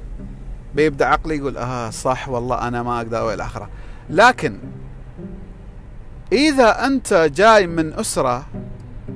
بيبدأ 0.76 1.06
عقلي 1.06 1.36
يقول 1.36 1.58
آه 1.58 1.90
صح 1.90 2.30
والله 2.30 2.68
أنا 2.68 2.84
ما 2.84 2.98
أقدر 2.98 3.34
إلى 3.34 3.44
اخره 3.44 3.70
لكن 4.10 4.60
إذا 6.32 6.86
أنت 6.86 7.14
جاي 7.36 7.68
من 7.68 7.94
أسرة 7.94 8.46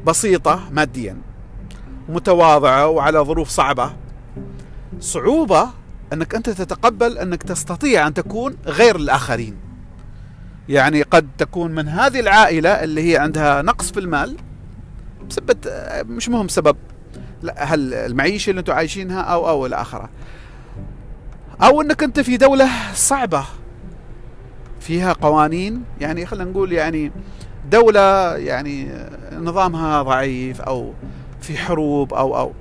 بسيطة 0.05 0.61
ماديا 0.71 1.17
متواضعة 2.09 2.87
وعلى 2.87 3.19
ظروف 3.19 3.49
صعبة 3.49 3.91
صعوبة 4.99 5.69
أنك 6.13 6.35
أنت 6.35 6.49
تتقبل 6.49 7.17
أنك 7.17 7.43
تستطيع 7.43 8.07
أن 8.07 8.13
تكون 8.13 8.55
غير 8.65 8.95
الآخرين. 8.95 9.68
يعني 10.69 11.01
قد 11.01 11.27
تكون 11.37 11.71
من 11.71 11.87
هذه 11.87 12.19
العائلة 12.19 12.69
اللي 12.69 13.11
هي 13.11 13.17
عندها 13.17 13.61
نقص 13.61 13.91
في 13.91 13.99
المال 13.99 14.37
بسبب 15.29 15.57
مش 16.09 16.29
مهم 16.29 16.47
سبب 16.47 16.77
هل 17.57 17.93
المعيشة 17.93 18.49
اللي 18.49 18.59
أنتم 18.59 18.73
عايشينها 18.73 19.21
أو 19.21 19.49
أو 19.49 19.65
إلى 19.65 19.75
اخره 19.75 20.09
أو 21.63 21.81
إنك 21.81 22.03
انت 22.03 22.19
في 22.19 22.37
دولة 22.37 22.69
صعبة 22.93 23.45
فيها 24.79 25.13
قوانين 25.13 25.83
يعني 26.01 26.25
خلينا 26.25 26.51
نقول 26.51 26.73
يعني 26.73 27.11
دولة 27.71 28.37
يعني 28.37 28.91
نظامها 29.33 30.01
ضعيف 30.01 30.61
أو 30.61 30.93
في 31.41 31.57
حروب 31.57 32.13
أو 32.13 32.37
أو. 32.37 32.51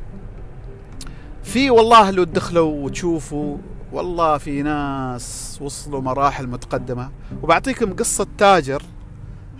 في 1.42 1.70
والله 1.70 2.10
لو 2.10 2.24
تدخلوا 2.24 2.84
وتشوفوا 2.84 3.56
والله 3.92 4.38
في 4.38 4.62
ناس 4.62 5.59
وصلوا 5.61 6.00
مراحل 6.00 6.47
متقدمة. 6.47 7.11
وبعطيكم 7.42 7.92
قصة 7.92 8.26
تاجر. 8.38 8.83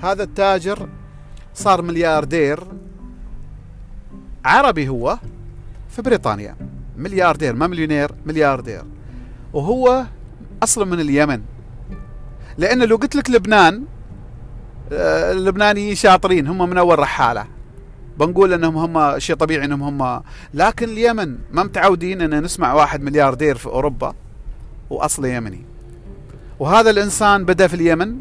هذا 0.03 0.23
التاجر 0.23 0.89
صار 1.55 1.83
ملياردير. 1.83 2.61
عربي 4.45 4.89
هو 4.89 5.19
في 5.89 6.03
بريطانيا. 6.03 6.57
ملياردير 6.97 7.55
ما 7.55 7.67
مليونير 7.67 8.11
ملياردير. 8.27 8.83
وهو 9.53 10.05
أصلا 10.63 10.85
من 10.85 11.01
اليمن. 11.01 11.43
لأن 12.59 12.83
لو 12.83 12.97
قلت 12.97 13.17
لك 13.17 13.31
لبنان 13.31 13.85
آه، 14.93 15.33
اللبنانيين 15.33 15.95
شاطرين 15.95 16.47
هم 16.47 16.71
من 16.71 16.79
أول 16.79 16.99
رحالة. 16.99 17.47
بنقول 18.19 18.53
إنهم 18.53 18.77
هم 18.77 19.19
شيء 19.19 19.37
طبيعي 19.37 19.65
إنهم 19.65 19.83
هم. 20.03 20.23
لكن 20.55 20.89
اليمن 20.89 21.39
ما 21.53 21.63
متعودين 21.63 22.23
إن 22.23 22.43
نسمع 22.43 22.75
واحد 22.75 23.03
ملياردير 23.03 23.57
في 23.57 23.67
أوروبا 23.67 24.15
واصله 24.91 25.29
يمني. 25.29 25.65
وهذا 26.59 26.91
الإنسان 26.91 27.45
بدأ 27.45 27.67
في 27.67 27.75
اليمن 27.75 28.17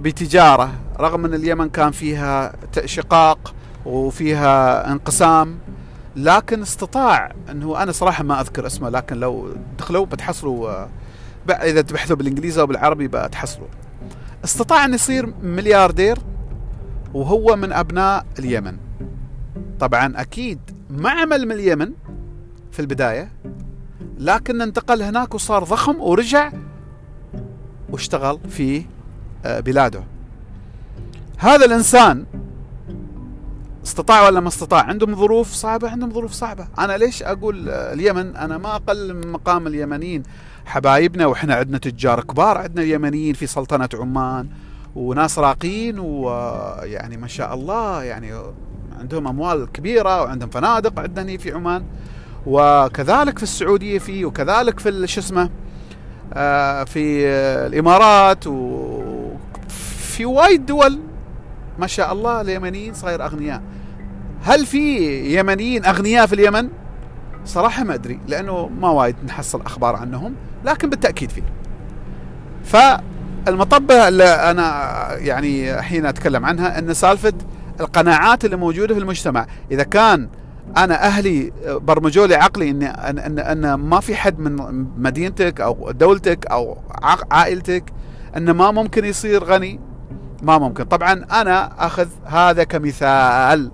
بتجارة 0.00 0.72
رغم 1.00 1.24
إن 1.24 1.34
اليمن 1.34 1.68
كان 1.68 1.90
فيها 1.90 2.52
شقاق 2.84 3.54
وفيها 3.86 4.92
انقسام 4.92 5.58
لكن 6.16 6.62
استطاع 6.62 7.32
إنه 7.50 7.82
أنا 7.82 7.92
صراحة 7.92 8.24
ما 8.24 8.40
أذكر 8.40 8.66
اسمه 8.66 8.88
لكن 8.88 9.16
لو 9.16 9.48
دخلوا 9.78 10.06
بتحصلوا 10.06 10.86
إذا 11.50 11.80
تبحثوا 11.80 12.16
بالإنجليزي 12.16 12.60
أو 12.60 12.66
بالعربي 12.66 13.08
بتحصلوا. 13.08 13.68
استطاع 14.44 14.84
ان 14.84 14.94
يصير 14.94 15.32
ملياردير 15.42 16.18
وهو 17.16 17.56
من 17.56 17.72
أبناء 17.72 18.26
اليمن. 18.38 18.76
طبعا 19.80 20.20
أكيد 20.20 20.58
ما 20.90 21.10
عمل 21.10 21.46
من 21.46 21.52
اليمن 21.52 21.92
في 22.72 22.80
البداية 22.80 23.32
لكن 24.18 24.60
انتقل 24.60 25.02
هناك 25.02 25.34
وصار 25.34 25.64
ضخم 25.64 26.00
ورجع 26.00 26.52
واشتغل 27.90 28.40
في 28.48 28.84
آه، 29.44 29.60
بلاده. 29.60 30.04
هذا 31.38 31.64
الإنسان 31.64 32.24
استطاع 33.84 34.26
ولا 34.26 34.40
ما 34.40 34.48
استطاع؟ 34.48 34.82
عندهم 34.82 35.14
ظروف 35.14 35.52
صعبة 35.52 35.90
عندهم 35.90 36.12
ظروف 36.12 36.32
صعبة. 36.32 36.68
أنا 36.78 36.96
ليش 36.96 37.22
أقول 37.22 37.68
آه، 37.68 37.92
اليمن؟ 37.92 38.36
أنا 38.36 38.58
ما 38.58 38.76
أقل 38.76 39.14
من 39.14 39.32
مقام 39.32 39.66
اليمنيين. 39.66 40.22
حبايبنا 40.66 41.26
وإحنا 41.26 41.54
عندنا 41.54 41.78
تجار 41.78 42.20
كبار 42.20 42.58
عندنا 42.58 42.82
اليمنيين 42.82 43.34
في 43.34 43.46
سلطنة 43.46 43.88
عمان. 43.94 44.48
وناس 44.96 45.38
راقين 45.38 45.98
ويعني 45.98 47.16
ما 47.16 47.26
شاء 47.26 47.54
الله 47.54 48.02
يعني 48.02 48.32
عندهم 49.00 49.26
أموال 49.28 49.72
كبيرة 49.72 50.22
وعندهم 50.22 50.50
فنادق 50.50 51.00
عندنا 51.00 51.36
في 51.36 51.52
عمان. 51.52 51.84
وكذلك 52.46 53.36
في 53.36 53.42
السعودية 53.42 53.98
في 53.98 54.24
وكذلك 54.24 54.80
في 54.80 55.06
شو 55.06 55.20
اسمه 55.20 55.50
آه، 56.34 56.84
في 56.84 57.26
الإمارات 57.66 58.46
وفي 58.46 60.24
وايد 60.24 60.66
دول 60.66 61.00
ما 61.78 61.86
شاء 61.86 62.12
الله 62.12 62.40
اليمنيين 62.40 62.94
صاير 62.94 63.24
أغنياء. 63.24 63.62
هل 64.42 64.66
في 64.66 65.18
يمنيين 65.38 65.84
أغنياء 65.84 66.26
في 66.26 66.32
اليمن؟ 66.32 66.68
صراحة 67.44 67.84
ما 67.84 67.94
أدري 67.94 68.20
لأنه 68.28 68.70
ما 68.80 68.90
وايد 68.90 69.16
نحصل 69.26 69.60
أخبار 69.60 69.96
عنهم 69.96 70.34
لكن 70.64 70.90
بالتأكيد 70.90 71.30
في. 71.30 71.42
فالمطبة 73.46 74.08
اللي 74.08 74.24
أنا 74.24 75.08
يعني 75.16 75.82
حين 75.82 76.06
أتكلم 76.06 76.44
عنها 76.44 76.78
أن 76.78 76.94
سالفة 76.94 77.32
القناعات 77.80 78.44
اللي 78.44 78.56
موجودة 78.56 78.94
في 78.94 79.00
المجتمع. 79.00 79.46
إذا 79.70 79.82
كان 79.82 80.28
أنا 80.76 81.06
أهلي 81.06 81.52
برمجوا 81.66 82.26
لي 82.26 82.34
عقلي 82.34 82.70
ان 82.70 82.82
ان 82.82 83.38
إن 83.38 83.74
ما 83.74 84.00
في 84.00 84.16
حد 84.16 84.38
من 84.38 84.86
مدينتك 84.98 85.60
أو 85.60 85.90
دولتك 85.90 86.46
أو 86.46 86.78
عائلتك 87.30 87.84
إنه 88.36 88.52
ما 88.52 88.70
ممكن 88.70 89.04
يصير 89.04 89.44
غني. 89.44 89.80
ما 90.42 90.58
ممكن. 90.58 90.84
طبعا 90.84 91.12
أنا 91.12 91.86
أخذ 91.86 92.08
هذا 92.24 92.64
كمثال 92.64 93.70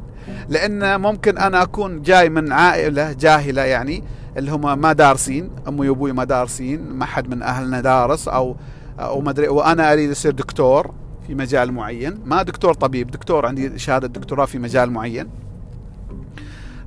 لأن 0.48 1.00
ممكن 1.00 1.38
أنا 1.38 1.62
أكون 1.62 2.02
جاي 2.02 2.28
من 2.28 2.52
عائلة 2.52 3.12
جاهلة 3.12 3.62
يعني 3.62 4.04
اللي 4.36 4.50
هم 4.50 4.80
ما 4.80 4.92
دارسين 4.92 5.50
أمي 5.68 5.88
وأبوي 5.88 6.12
ما 6.12 6.24
دارسين 6.24 6.92
ما 6.92 7.04
حد 7.04 7.34
من 7.34 7.42
أهلنا 7.42 7.80
دارس 7.80 8.28
أو 8.28 8.56
أو 8.98 9.20
ما 9.20 9.30
أدري 9.30 9.48
وأنا 9.48 9.92
أريد 9.92 10.10
أصير 10.10 10.32
دكتور 10.32 10.94
في 11.26 11.34
مجال 11.34 11.72
معين. 11.72 12.18
ما 12.24 12.42
دكتور 12.42 12.74
طبيب 12.74 13.10
دكتور 13.10 13.46
عندي 13.46 13.78
شهادة 13.78 14.08
دكتوراه 14.08 14.44
في 14.44 14.58
مجال 14.58 14.90
معين. 14.90 15.28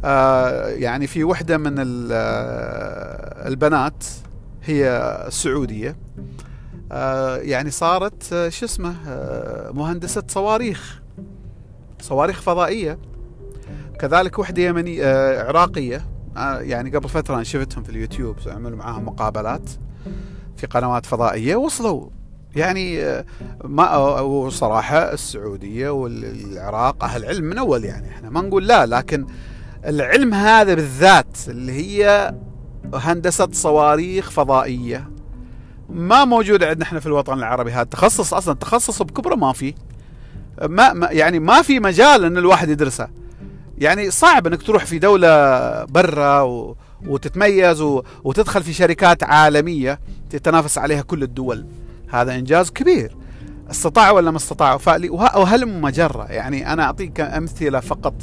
آه 0.05 0.67
يعني 0.67 1.07
في 1.07 1.23
وحدة 1.23 1.57
من 1.57 1.75
البنات 3.47 4.03
هي 4.63 5.15
سعودية. 5.29 5.95
آه 6.91 7.37
يعني 7.37 7.71
صارت 7.71 8.33
آه، 8.33 8.49
شو 8.49 8.65
اسمه 8.65 8.95
آه، 9.07 9.71
مهندسة 9.71 10.23
صواريخ. 10.27 11.01
صواريخ 12.01 12.41
فضائية. 12.41 12.97
كذلك 13.99 14.39
وحدة 14.39 14.63
يمني 14.63 15.03
آه، 15.05 15.47
عراقية. 15.47 16.05
يعني 16.37 16.89
قبل 16.89 17.09
فترة 17.09 17.35
أنا 17.35 17.43
شفتهم 17.43 17.83
في 17.83 17.89
اليوتيوب 17.89 18.35
عملوا 18.47 18.77
معاهم 18.77 19.05
مقابلات. 19.05 19.69
في 20.57 20.67
قنوات 20.67 21.05
فضائية 21.05 21.55
وصلوا. 21.55 22.09
يعني 22.55 23.23
ما 23.63 23.97
وصراحه 24.19 24.97
السعودية 24.97 25.89
والعراق 25.89 27.03
أهل 27.03 27.25
علم 27.25 27.43
من 27.45 27.57
أول 27.57 27.85
يعني. 27.85 28.09
إحنا 28.09 28.29
ما 28.29 28.41
نقول 28.41 28.67
لا 28.67 28.85
لكن 28.85 29.25
العلم 29.85 30.33
هذا 30.33 30.73
بالذات 30.73 31.37
اللي 31.47 31.71
هي 31.71 32.33
هندسة 32.93 33.47
صواريخ 33.51 34.31
فضائية 34.31 35.09
ما 35.89 36.25
موجود 36.25 36.63
عندنا 36.63 36.83
إحنا 36.83 36.99
في 36.99 37.05
الوطن 37.05 37.33
العربي. 37.33 37.71
هذا 37.71 37.81
التخصص 37.81 38.33
أصلا 38.33 38.53
تخصص 38.53 39.01
بكبره 39.01 39.35
ما 39.35 39.53
في. 39.53 39.73
ما 40.61 41.09
يعني 41.11 41.39
ما 41.39 41.61
في 41.61 41.79
مجال 41.79 42.23
إن 42.25 42.37
الواحد 42.37 42.69
يدرسه. 42.69 43.07
يعني 43.77 44.11
صعب 44.11 44.47
إنك 44.47 44.63
تروح 44.63 44.85
في 44.85 44.99
دولة 44.99 45.83
برا 45.85 46.41
و 46.41 46.75
وتتميز. 47.08 47.81
وتدخل 48.23 48.63
في 48.63 48.73
شركات 48.73 49.23
عالمية 49.23 49.99
تتنافس 50.29 50.77
عليها 50.77 51.01
كل 51.01 51.23
الدول. 51.23 51.65
هذا 52.10 52.36
إنجاز 52.36 52.71
كبير. 52.71 53.15
استطاعوا 53.71 54.15
ولا 54.15 54.31
ما 54.31 54.38
استطاعوا 54.38 54.79
وهل 55.36 55.81
مجرة؟ 55.81 56.25
يعني 56.29 56.73
أنا 56.73 56.84
أعطيك 56.84 57.19
أمثلة 57.19 57.79
فقط. 57.79 58.13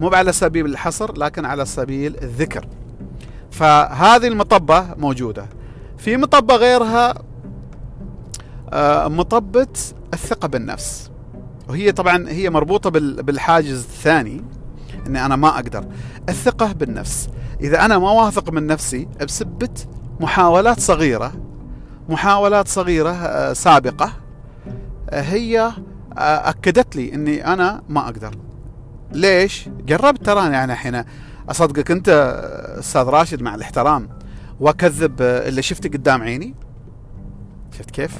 مو 0.00 0.08
على 0.08 0.32
سبيل 0.32 0.66
الحصر 0.66 1.18
لكن 1.18 1.44
على 1.44 1.64
سبيل 1.66 2.16
الذكر. 2.22 2.66
فهذه 3.50 4.26
المطبة 4.26 4.94
موجودة. 4.96 5.46
في 5.98 6.16
مطبة 6.16 6.56
غيرها 6.56 7.14
آه، 8.72 9.08
مطبة 9.08 9.66
الثقة 10.14 10.48
بالنفس. 10.48 11.10
وهي 11.68 11.92
طبعا 11.92 12.28
هي 12.28 12.50
مربوطة 12.50 12.90
بالحاجز 13.22 13.78
الثاني 13.78 14.44
إني 15.06 15.26
أنا 15.26 15.36
ما 15.36 15.48
أقدر. 15.48 15.84
الثقة 16.28 16.72
بالنفس. 16.72 17.28
إذا 17.62 17.84
أنا 17.84 17.98
ما 17.98 18.10
واثق 18.10 18.50
من 18.50 18.66
نفسي 18.66 19.08
بسبه 19.20 19.68
محاولات 20.20 20.80
صغيرة 20.80 21.32
محاولات 22.08 22.68
صغيرة 22.68 23.10
آه، 23.10 23.52
سابقة 23.52 24.12
آه، 25.10 25.20
هي 25.20 25.60
آه، 26.18 26.50
أكدت 26.50 26.96
لي 26.96 27.14
إني 27.14 27.46
أنا 27.46 27.82
ما 27.88 28.00
أقدر. 28.00 28.34
ليش؟ 29.12 29.68
جربت 29.86 30.26
تراني 30.26 30.54
يعني 30.54 30.72
الحين 30.72 31.04
أصدقك 31.48 31.90
أنت 31.90 32.08
أستاذ 32.78 33.02
راشد 33.02 33.42
مع 33.42 33.54
الاحترام 33.54 34.08
وأكذب 34.60 35.22
اللي 35.22 35.62
شفته 35.62 35.88
قدام 35.88 36.22
عيني. 36.22 36.54
شفت 37.78 37.90
كيف؟ 37.90 38.12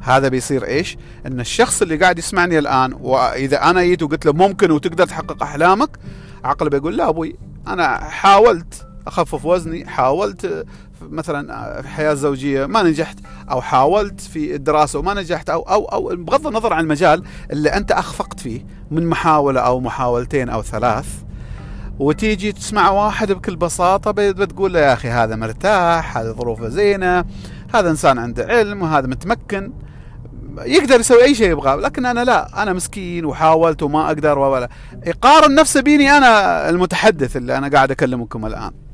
هذا 0.00 0.28
بيصير 0.28 0.64
إيش؟ 0.66 0.98
إن 1.26 1.40
الشخص 1.40 1.82
اللي 1.82 1.96
قاعد 1.96 2.18
يسمعني 2.18 2.58
الآن 2.58 2.92
وإذا 3.00 3.70
أنا 3.70 3.82
جيت 3.82 4.02
وقلت 4.02 4.26
له 4.26 4.32
ممكن 4.32 4.70
وتقدر 4.70 5.06
تحقق 5.06 5.42
أحلامك 5.42 5.98
عقله 6.44 6.70
بيقول 6.70 6.96
لا 6.96 7.08
أبوي 7.08 7.36
أنا 7.68 7.98
حاولت 7.98 8.87
أخفف 9.08 9.44
وزني 9.44 9.86
حاولت 9.86 10.64
مثلا 11.02 11.72
في 11.82 11.88
الحياة 11.88 12.12
الزوجيه 12.12 12.66
ما 12.66 12.82
نجحت 12.82 13.18
أو 13.50 13.60
حاولت 13.60 14.20
في 14.20 14.54
الدراسة 14.54 14.98
وما 14.98 15.14
نجحت 15.14 15.50
أو 15.50 15.62
أو 15.62 15.84
أو 15.84 16.16
بغض 16.16 16.46
النظر 16.46 16.72
عن 16.72 16.84
المجال 16.84 17.22
اللي 17.50 17.68
أنت 17.68 17.92
أخفقت 17.92 18.40
فيه 18.40 18.66
من 18.90 19.06
محاولة 19.06 19.60
أو 19.60 19.80
محاولتين 19.80 20.48
أو 20.48 20.62
ثلاث 20.62 21.06
وتيجي 21.98 22.52
تسمع 22.52 22.90
واحد 22.90 23.32
بكل 23.32 23.56
بساطة 23.56 24.10
بتقول 24.10 24.72
له 24.72 24.80
يا 24.80 24.92
أخي 24.92 25.08
هذا 25.08 25.36
مرتاح 25.36 26.16
هذا 26.18 26.32
ظروفه 26.32 26.68
زينة 26.68 27.24
هذا 27.74 27.90
إنسان 27.90 28.18
عنده 28.18 28.46
علم 28.46 28.82
وهذا 28.82 29.06
متمكن 29.06 29.72
يقدر 30.58 31.00
يسوي 31.00 31.24
أي 31.24 31.34
شيء 31.34 31.50
يبغاه 31.50 31.76
لكن 31.76 32.06
أنا 32.06 32.24
لا 32.24 32.62
أنا 32.62 32.72
مسكين 32.72 33.24
وحاولت 33.24 33.82
وما 33.82 34.06
أقدر 34.06 34.38
ولا 34.38 34.68
يقارن 35.06 35.54
نفسه 35.54 35.80
بيني 35.80 36.10
أنا 36.10 36.68
المتحدث 36.68 37.36
اللي 37.36 37.58
أنا 37.58 37.68
قاعد 37.68 37.90
أكلمكم 37.90 38.46
الآن. 38.46 38.87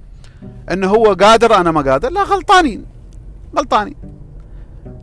إنه 0.72 0.88
هو 0.88 1.12
قادر 1.12 1.54
أنا 1.54 1.70
ما 1.70 1.80
قادر 1.80 2.11
لا 2.11 2.22
غلطانين 2.22 2.85
غلطانين. 3.57 3.94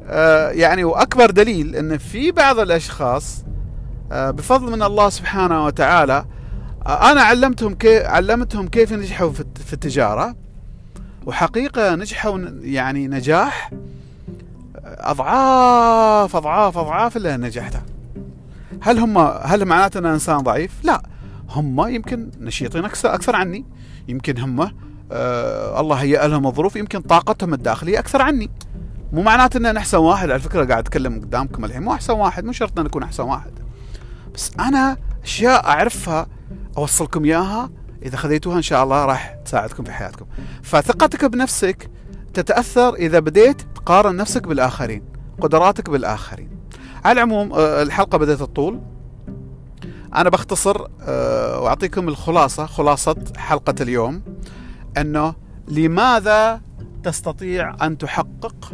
آه 0.08 0.50
يعني 0.50 0.84
وأكبر 0.84 1.32
دليل 1.32 1.76
إن 1.76 1.98
في 1.98 2.32
بعض 2.32 2.60
الأشخاص 2.60 3.44
آه 4.12 4.32
بفضل 4.32 4.72
من 4.72 4.84
الله 4.84 5.10
سبحانه 5.10 5.66
وتعالى 5.66 6.26
آه 6.88 7.12
أنا 7.12 7.22
علمتهم 7.22 7.74
كيف 7.74 8.06
علمتهم 8.06 8.68
كيف 8.68 8.92
ينجحوا 8.92 9.32
في 9.66 9.74
التجارة 9.74 10.36
وحقيقة 11.26 11.96
نجحوا 11.96 12.40
يعني 12.62 13.08
نجاح 13.08 13.72
أضعاف 14.86 16.36
أضعاف 16.36 16.78
أضعاف 16.78 17.18
اللي 17.18 17.38
نجحته. 17.38 17.82
هل 18.82 19.00
هم 19.00 19.18
هل 19.18 19.66
معناته 19.66 19.98
ان 19.98 20.06
إنسان 20.06 20.38
ضعيف؟ 20.38 20.72
لا. 20.84 21.04
هم 21.50 21.88
يمكن 21.88 22.32
نشيطين 22.40 22.86
أكثر 22.86 23.14
أكثر 23.14 23.36
عني. 23.36 23.66
يمكن 24.08 24.38
هم 24.38 24.72
آه 25.12 25.80
الله 25.80 25.96
هيئ 25.96 26.28
لهم 26.28 26.48
الظروف 26.48 26.76
يمكن 26.76 27.02
طاقتهم 27.02 27.54
الداخلية 27.54 28.00
أكثر 28.00 28.22
عني. 28.22 28.50
مو 29.14 29.22
معناته 29.22 29.58
ان 29.58 29.66
أنا 29.66 29.80
أحسن 29.80 29.98
واحد 29.98 30.30
على 30.30 30.40
فكرة 30.40 30.66
قاعد 30.66 30.80
أتكلم 30.80 31.22
قدامكم 31.22 31.66
الحين 31.66 31.82
مو 31.82 31.94
أحسن 31.94 32.14
واحد 32.14 32.46
مو 32.46 32.52
شرط 32.52 32.80
إن 32.80 32.86
أكون 32.86 33.04
أحسن 33.04 33.24
واحد. 33.24 33.52
بس 34.36 34.52
أنا 34.60 34.98
أشياء 35.24 35.66
أعرفها 35.66 36.28
أوصلكم 36.78 37.26
إياها 37.26 37.70
إذا 38.04 38.18
خذيتوها 38.18 38.58
إن 38.58 38.62
شاء 38.62 38.84
الله 38.84 39.06
راح 39.06 39.36
تساعدكم 39.46 39.84
في 39.84 39.92
حياتكم. 39.92 40.26
فثقتك 40.64 41.26
بنفسك 41.26 41.90
تتأثر 42.34 42.94
إذا 42.94 43.20
بديت 43.20 43.62
تقارن 43.76 44.16
نفسك 44.16 44.48
بالآخرين 44.48 45.04
قدراتك 45.42 45.90
بالآخرين. 45.90 46.50
على 47.06 47.14
العموم 47.14 47.54
آه، 47.54 47.82
الحلقة 47.82 48.18
بدأت 48.18 48.42
الطول 48.42 48.82
أنا 50.16 50.30
بختصر 50.30 50.88
آه، 51.02 51.60
وأعطيكم 51.60 52.08
الخلاصة 52.08 52.66
خلاصة 52.66 53.16
حلقة 53.38 53.76
اليوم. 53.82 54.22
انه 54.98 55.34
لماذا 55.68 56.62
تستطيع 57.04 57.76
أن 57.86 57.98
تحقق 57.98 58.74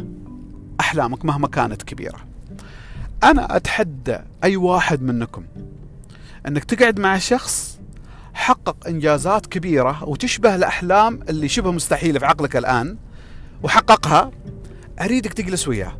أحلامك 0.80 1.24
مهما 1.24 1.48
كانت 1.48 1.82
كبيرة؟ 1.82 2.18
أنا 3.24 3.56
أتحدى 3.56 4.18
أي 4.44 4.56
واحد 4.56 5.02
منكم 5.02 5.44
أنك 6.46 6.64
تقعد 6.64 7.00
مع 7.00 7.18
شخص 7.18 7.78
حقق 8.34 8.86
إنجازات 8.86 9.46
كبيرة 9.46 10.04
وتشبه 10.04 10.54
الأحلام 10.54 11.20
اللي 11.28 11.48
شبه 11.48 11.70
مستحيله 11.70 12.18
في 12.18 12.26
عقلك 12.26 12.56
الآن 12.56 12.96
وحققها 13.62 14.30
أريدك 15.00 15.32
تجلس 15.32 15.68
وياه. 15.68 15.96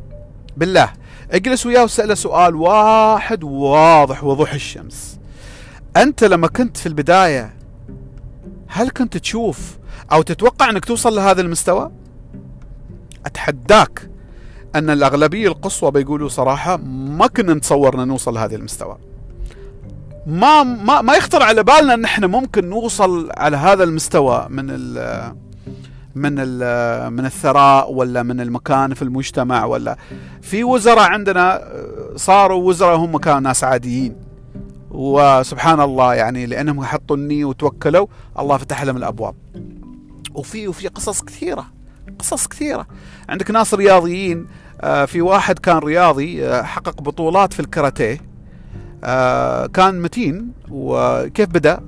بالله 0.57 0.93
اجلس 1.31 1.65
وياه 1.65 1.83
وسأله 1.83 2.15
سؤال 2.15 2.55
واحد 2.55 3.43
واضح 3.43 4.23
وضوح 4.23 4.53
الشمس. 4.53 5.19
أنت 5.97 6.23
لما 6.23 6.47
كنت 6.47 6.77
في 6.77 6.85
البداية 6.85 7.53
هل 8.67 8.89
كنت 8.89 9.17
تشوف 9.17 9.77
أو 10.11 10.21
تتوقع 10.21 10.69
إنك 10.69 10.85
توصل 10.85 11.15
لهذا 11.15 11.41
المستوى؟ 11.41 11.91
أتحداك 13.25 14.09
أن 14.75 14.89
الأغلبية 14.89 15.47
القصوى 15.47 15.91
بيقولوا 15.91 16.29
صراحة 16.29 16.77
ما 17.17 17.27
كنا 17.27 17.53
نتصور 17.53 18.03
ان 18.03 18.07
نوصل 18.07 18.33
لهذا 18.33 18.55
المستوى. 18.55 18.97
ما 20.27 20.63
ما 20.63 21.01
ما 21.01 21.13
يخطر 21.15 21.43
على 21.43 21.63
بالنا 21.63 21.93
إن 21.93 22.03
إحنا 22.03 22.27
ممكن 22.27 22.69
نوصل 22.69 23.29
على 23.37 23.57
هذا 23.57 23.83
المستوى 23.83 24.47
من 24.49 24.69
ال 24.69 25.33
من 26.15 26.35
ال 26.39 27.13
من 27.13 27.25
الثراء 27.25 27.93
ولا 27.93 28.23
من 28.23 28.41
المكان 28.41 28.93
في 28.93 29.01
المجتمع 29.01 29.65
ولا. 29.65 29.97
في 30.41 30.63
وزراء 30.63 31.11
عندنا 31.11 31.71
صاروا 32.15 32.63
وزراء 32.63 32.95
هم 32.95 33.17
كانوا 33.17 33.39
ناس 33.39 33.63
عاديين. 33.63 34.15
وسبحان 34.91 35.79
الله 35.81 36.13
يعني 36.13 36.45
لأنهم 36.45 36.83
حطوا 36.83 37.15
النية 37.15 37.45
وتوكلوا 37.45 38.07
الله 38.39 38.57
فتح 38.57 38.83
لهم 38.83 38.97
الأبواب. 38.97 39.35
وفي 40.39 40.67
وفي 40.67 40.87
قصص 40.87 41.21
كثيرة 41.21 41.65
قصص 42.19 42.47
كثيرة. 42.47 42.87
عندك 43.29 43.51
ناس 43.51 43.73
رياضيين 43.73 44.47
آه، 44.81 45.05
في 45.05 45.21
واحد 45.21 45.59
كان 45.59 45.77
رياضي 45.77 46.45
آه، 46.45 46.63
حقق 46.63 47.01
بطولات 47.01 47.53
في 47.53 47.59
الكاراتيه 47.59 48.21
آه، 49.03 49.65
كان 49.65 50.01
متين. 50.01 50.51
وكيف 50.71 51.49
بدأ؟ 51.49 51.79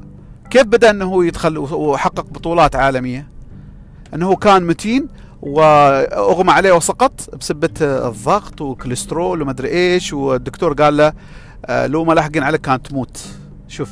كيف 0.49 0.63
بدأ 0.63 0.89
إنه 0.89 1.25
يدخل 1.25 1.57
وحقق 1.57 2.25
بطولات 2.29 2.75
عالمية؟ 2.75 3.27
إنه 4.13 4.35
كان 4.35 4.63
متين 4.63 5.07
وأغمى 5.41 6.51
عليه 6.51 6.71
وسقط 6.71 7.35
بسبة 7.35 7.69
الضغط 7.81 8.61
والكوليسترول 8.61 9.41
ومدري 9.41 9.69
إيش. 9.69 10.13
والدكتور 10.13 10.73
قال 10.73 10.97
له 10.97 11.13
لو 11.87 12.05
ما 12.05 12.13
لاحقين 12.13 12.43
عليك 12.43 12.61
كانت 12.61 12.87
تموت. 12.87 13.27
شوف 13.67 13.89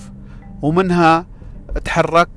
ومنها 0.62 1.26
تحرك 1.86 2.30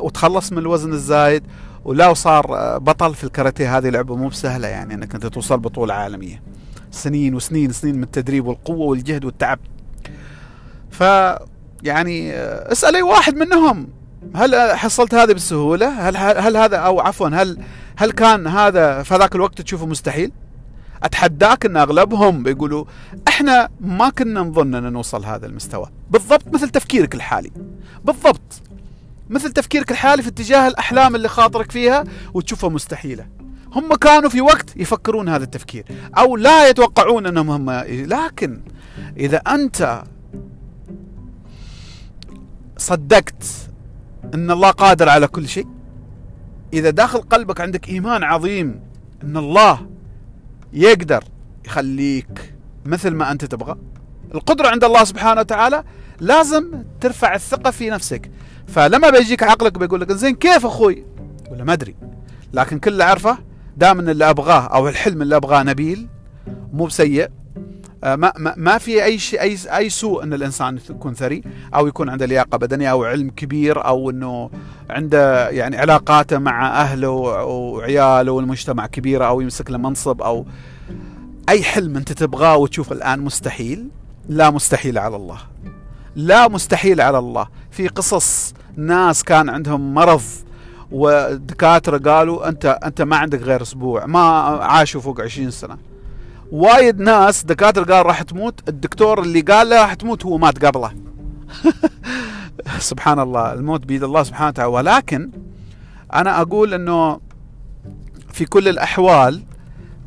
وتخلص 0.00 0.52
من 0.52 0.58
الوزن 0.58 0.92
الزايد 0.92 1.42
ولا 1.84 2.08
وصار 2.08 2.78
بطل 2.78 3.14
في 3.14 3.24
الكاراتيه 3.24 3.78
هذه 3.78 3.88
لعبة 3.88 4.16
مو 4.16 4.28
بسهلة 4.28 4.68
يعني 4.68 4.94
إنك 4.94 5.14
أنت 5.14 5.26
توصل 5.26 5.58
بطولة 5.58 5.94
عالمية 5.94 6.42
سنين 6.90 7.34
وسنين 7.34 7.72
سنين 7.72 7.96
من 7.96 8.02
التدريب 8.02 8.46
والقوة 8.46 8.86
والجهد 8.86 9.24
والتعب 9.24 9.58
ف 10.90 11.00
يعني 11.82 12.32
اسأل 12.72 12.96
أي 12.96 13.02
واحد 13.02 13.34
منهم 13.34 13.88
هل 14.34 14.76
حصلت 14.76 15.14
هذه 15.14 15.32
بسهوله؟ 15.32 16.08
هل 16.08 16.16
هل 16.16 16.56
هذا 16.56 16.76
أو 16.76 17.00
عفوا 17.00 17.28
هل 17.28 17.58
هل 17.96 18.12
كان 18.12 18.46
هذا 18.46 19.02
في 19.02 19.16
ذاك 19.16 19.34
الوقت 19.34 19.60
تشوفه 19.60 19.86
مستحيل؟ 19.86 20.32
أتحداك 21.02 21.66
إن 21.66 21.76
أغلبهم 21.76 22.42
بيقولوا 22.42 22.84
إحنا 23.28 23.68
ما 23.80 24.10
كنا 24.10 24.40
نظن 24.40 24.74
إن 24.74 24.92
نوصل 24.92 25.24
هذا 25.24 25.46
المستوى، 25.46 25.86
بالضبط 26.10 26.54
مثل 26.54 26.68
تفكيرك 26.68 27.14
الحالي. 27.14 27.50
بالضبط 28.04 28.62
مثل 29.30 29.52
تفكيرك 29.52 29.90
الحالي 29.90 30.22
في 30.22 30.28
اتجاه 30.28 30.68
الأحلام 30.68 31.14
اللي 31.14 31.28
خاطرك 31.28 31.72
فيها 31.72 32.04
وتشوفها 32.34 32.70
مستحيلة. 32.70 33.26
هم 33.74 33.94
كانوا 33.94 34.30
في 34.30 34.40
وقت 34.40 34.76
يفكرون 34.76 35.28
هذا 35.28 35.44
التفكير 35.44 35.84
أو 36.18 36.36
لا 36.36 36.68
يتوقعون 36.68 37.26
إنهم 37.26 37.50
هم 37.50 37.70
لكن 37.88 38.60
إذا 39.16 39.36
أنت 39.36 40.02
صدقت 42.76 43.44
إن 44.34 44.50
الله 44.50 44.70
قادر 44.70 45.08
على 45.08 45.26
كل 45.26 45.48
شيء 45.48 45.66
إذا 46.72 46.90
داخل 46.90 47.18
قلبك 47.18 47.60
عندك 47.60 47.88
إيمان 47.88 48.22
عظيم 48.22 48.80
إن 49.22 49.36
الله 49.36 49.86
يقدر 50.72 51.24
يخليك 51.64 52.54
مثل 52.84 53.10
ما 53.10 53.32
أنت 53.32 53.44
تبغى. 53.44 53.76
القدرة 54.34 54.68
عند 54.68 54.84
الله 54.84 55.04
سبحانه 55.04 55.40
وتعالى 55.40 55.84
لازم 56.20 56.84
ترفع 57.00 57.34
الثقة 57.34 57.70
في 57.70 57.90
نفسك. 57.90 58.30
فلما 58.66 59.10
بيجيك 59.10 59.42
عقلك 59.42 59.78
بيقول 59.78 60.00
لك 60.00 60.12
زين 60.12 60.34
كيف 60.34 60.66
أخوي؟ 60.66 61.04
ولا 61.50 61.64
ما 61.64 61.72
أدري. 61.72 61.94
لكن 62.52 62.78
كل 62.78 62.92
اللي 62.92 63.04
أعرفه 63.04 63.38
دام 63.76 63.98
إن 63.98 64.08
اللي 64.08 64.30
أبغاه 64.30 64.66
أو 64.66 64.88
الحلم 64.88 65.22
اللي 65.22 65.36
أبغاه 65.36 65.62
نبيل 65.62 66.08
مو 66.72 66.84
بسيء 66.86 67.28
ما 68.04 68.32
ما, 68.38 68.54
ما 68.56 68.78
في 68.78 69.04
أي 69.04 69.18
شيء 69.18 69.40
أي 69.40 69.58
أي 69.76 69.90
سوء 69.90 70.22
أن 70.22 70.32
الإنسان 70.32 70.78
يكون 70.90 71.14
ثري 71.14 71.42
أو 71.74 71.86
يكون 71.86 72.08
عنده 72.08 72.26
لياقة 72.26 72.58
بدنية 72.58 72.90
أو 72.90 73.04
علم 73.04 73.30
كبير 73.30 73.86
أو 73.86 74.10
إنه 74.10 74.50
عنده 74.90 75.50
يعني 75.50 75.76
علاقاته 75.76 76.38
مع 76.38 76.80
أهله 76.80 77.10
وعياله 77.10 78.32
والمجتمع 78.32 78.86
كبيرة 78.86 79.24
أو 79.24 79.40
يمسك 79.40 79.70
له 79.70 79.78
منصب 79.78 80.22
أو 80.22 80.46
أي 81.48 81.62
حلم 81.62 81.96
أنت 81.96 82.12
تبغاه 82.12 82.56
وتشوف 82.56 82.92
الآن 82.92 83.20
مستحيل 83.20 83.88
لا 84.28 84.50
مستحيل 84.50 84.98
على 84.98 85.16
الله. 85.16 85.38
لا 86.16 86.48
مستحيل 86.48 87.00
على 87.00 87.18
الله. 87.18 87.46
في 87.70 87.88
قصص 87.88 88.54
ناس 88.76 89.24
كان 89.24 89.48
عندهم 89.48 89.94
مرض 89.94 90.22
ودكاترة 90.90 91.98
قالوا 91.98 92.48
انت 92.48 92.78
أنت 92.84 93.02
ما 93.02 93.16
عندك 93.16 93.42
غير 93.42 93.62
أسبوع 93.62 94.06
ما 94.06 94.20
عاشوا 94.62 95.00
فوق 95.00 95.20
20 95.20 95.50
سنة. 95.50 95.91
وايد 96.52 97.00
ناس 97.00 97.44
دكاترة 97.44 97.94
قال 97.94 98.06
راح 98.06 98.22
تموت 98.22 98.68
الدكتور 98.68 99.22
اللي 99.22 99.40
قال 99.40 99.68
له 99.68 99.82
راح 99.82 99.94
تموت 99.94 100.26
هو 100.26 100.38
مات 100.38 100.64
قبله. 100.64 100.92
سبحان 102.78 103.18
الله 103.18 103.52
الموت 103.52 103.86
بيد 103.86 104.02
الله 104.02 104.22
سبحانه 104.22 104.48
وتعالى. 104.48 104.70
ولكن 104.70 105.30
أنا 106.14 106.40
أقول 106.40 106.74
إنه 106.74 107.20
في 108.32 108.44
كل 108.44 108.68
الأحوال 108.68 109.42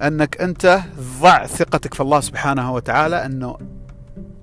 إنك 0.01 0.41
أنت 0.41 0.81
ضع 1.21 1.45
ثقتك 1.45 1.93
في 1.93 1.99
الله 1.99 2.19
سبحانه 2.19 2.73
وتعالى 2.73 3.25
إنه 3.25 3.57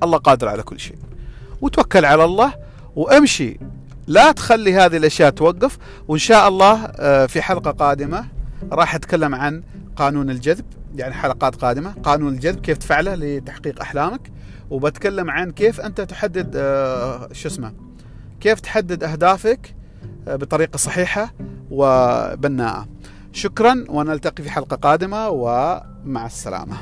الله 0.03 0.19
قادر 0.19 0.49
على 0.49 0.63
كل 0.63 0.81
شيء. 0.81 0.97
وتوكل 1.61 2.05
على 2.05 2.25
الله 2.25 2.53
وامشي. 2.97 3.61
لا 4.07 4.33
تخلي 4.33 4.75
هذه 4.75 4.97
الأشياء 4.97 5.31
توقف. 5.31 5.79
وإن 6.09 6.19
شاء 6.19 6.49
الله 6.49 6.85
آه، 6.85 7.27
في 7.27 7.43
حلقة 7.43 7.71
قادمة 7.71 8.25
راح 8.73 8.95
أتكلم 8.95 9.35
عن 9.35 9.63
قانون 9.97 10.31
الجذب. 10.31 10.65
يعني 10.97 11.15
حلقات 11.15 11.57
قادمة. 11.57 11.93
قانون 11.93 12.35
الجذب 12.35 12.61
كيف 12.61 12.79
تفعله 12.79 13.15
لتحقيق 13.15 13.81
أحلامك. 13.81 14.33
وبتكلم 14.71 15.31
عن 15.31 15.51
كيف 15.51 15.81
أنت 15.81 16.01
تحدد 16.01 16.53
آه، 16.57 17.29
شو 17.33 17.49
اسمه 17.49 17.73
كيف 18.41 18.61
تحدد 18.61 19.05
أهدافك 19.05 19.75
آه، 20.29 20.37
بطريقة 20.37 20.77
صحيحة 20.77 21.35
وبناءة. 21.71 22.89
شكرا 23.33 23.85
ونلتقي 23.89 24.43
في 24.43 24.51
حلقة 24.51 24.77
قادمة 24.77 25.29
ومع 25.29 26.27
السلامة. 26.27 26.77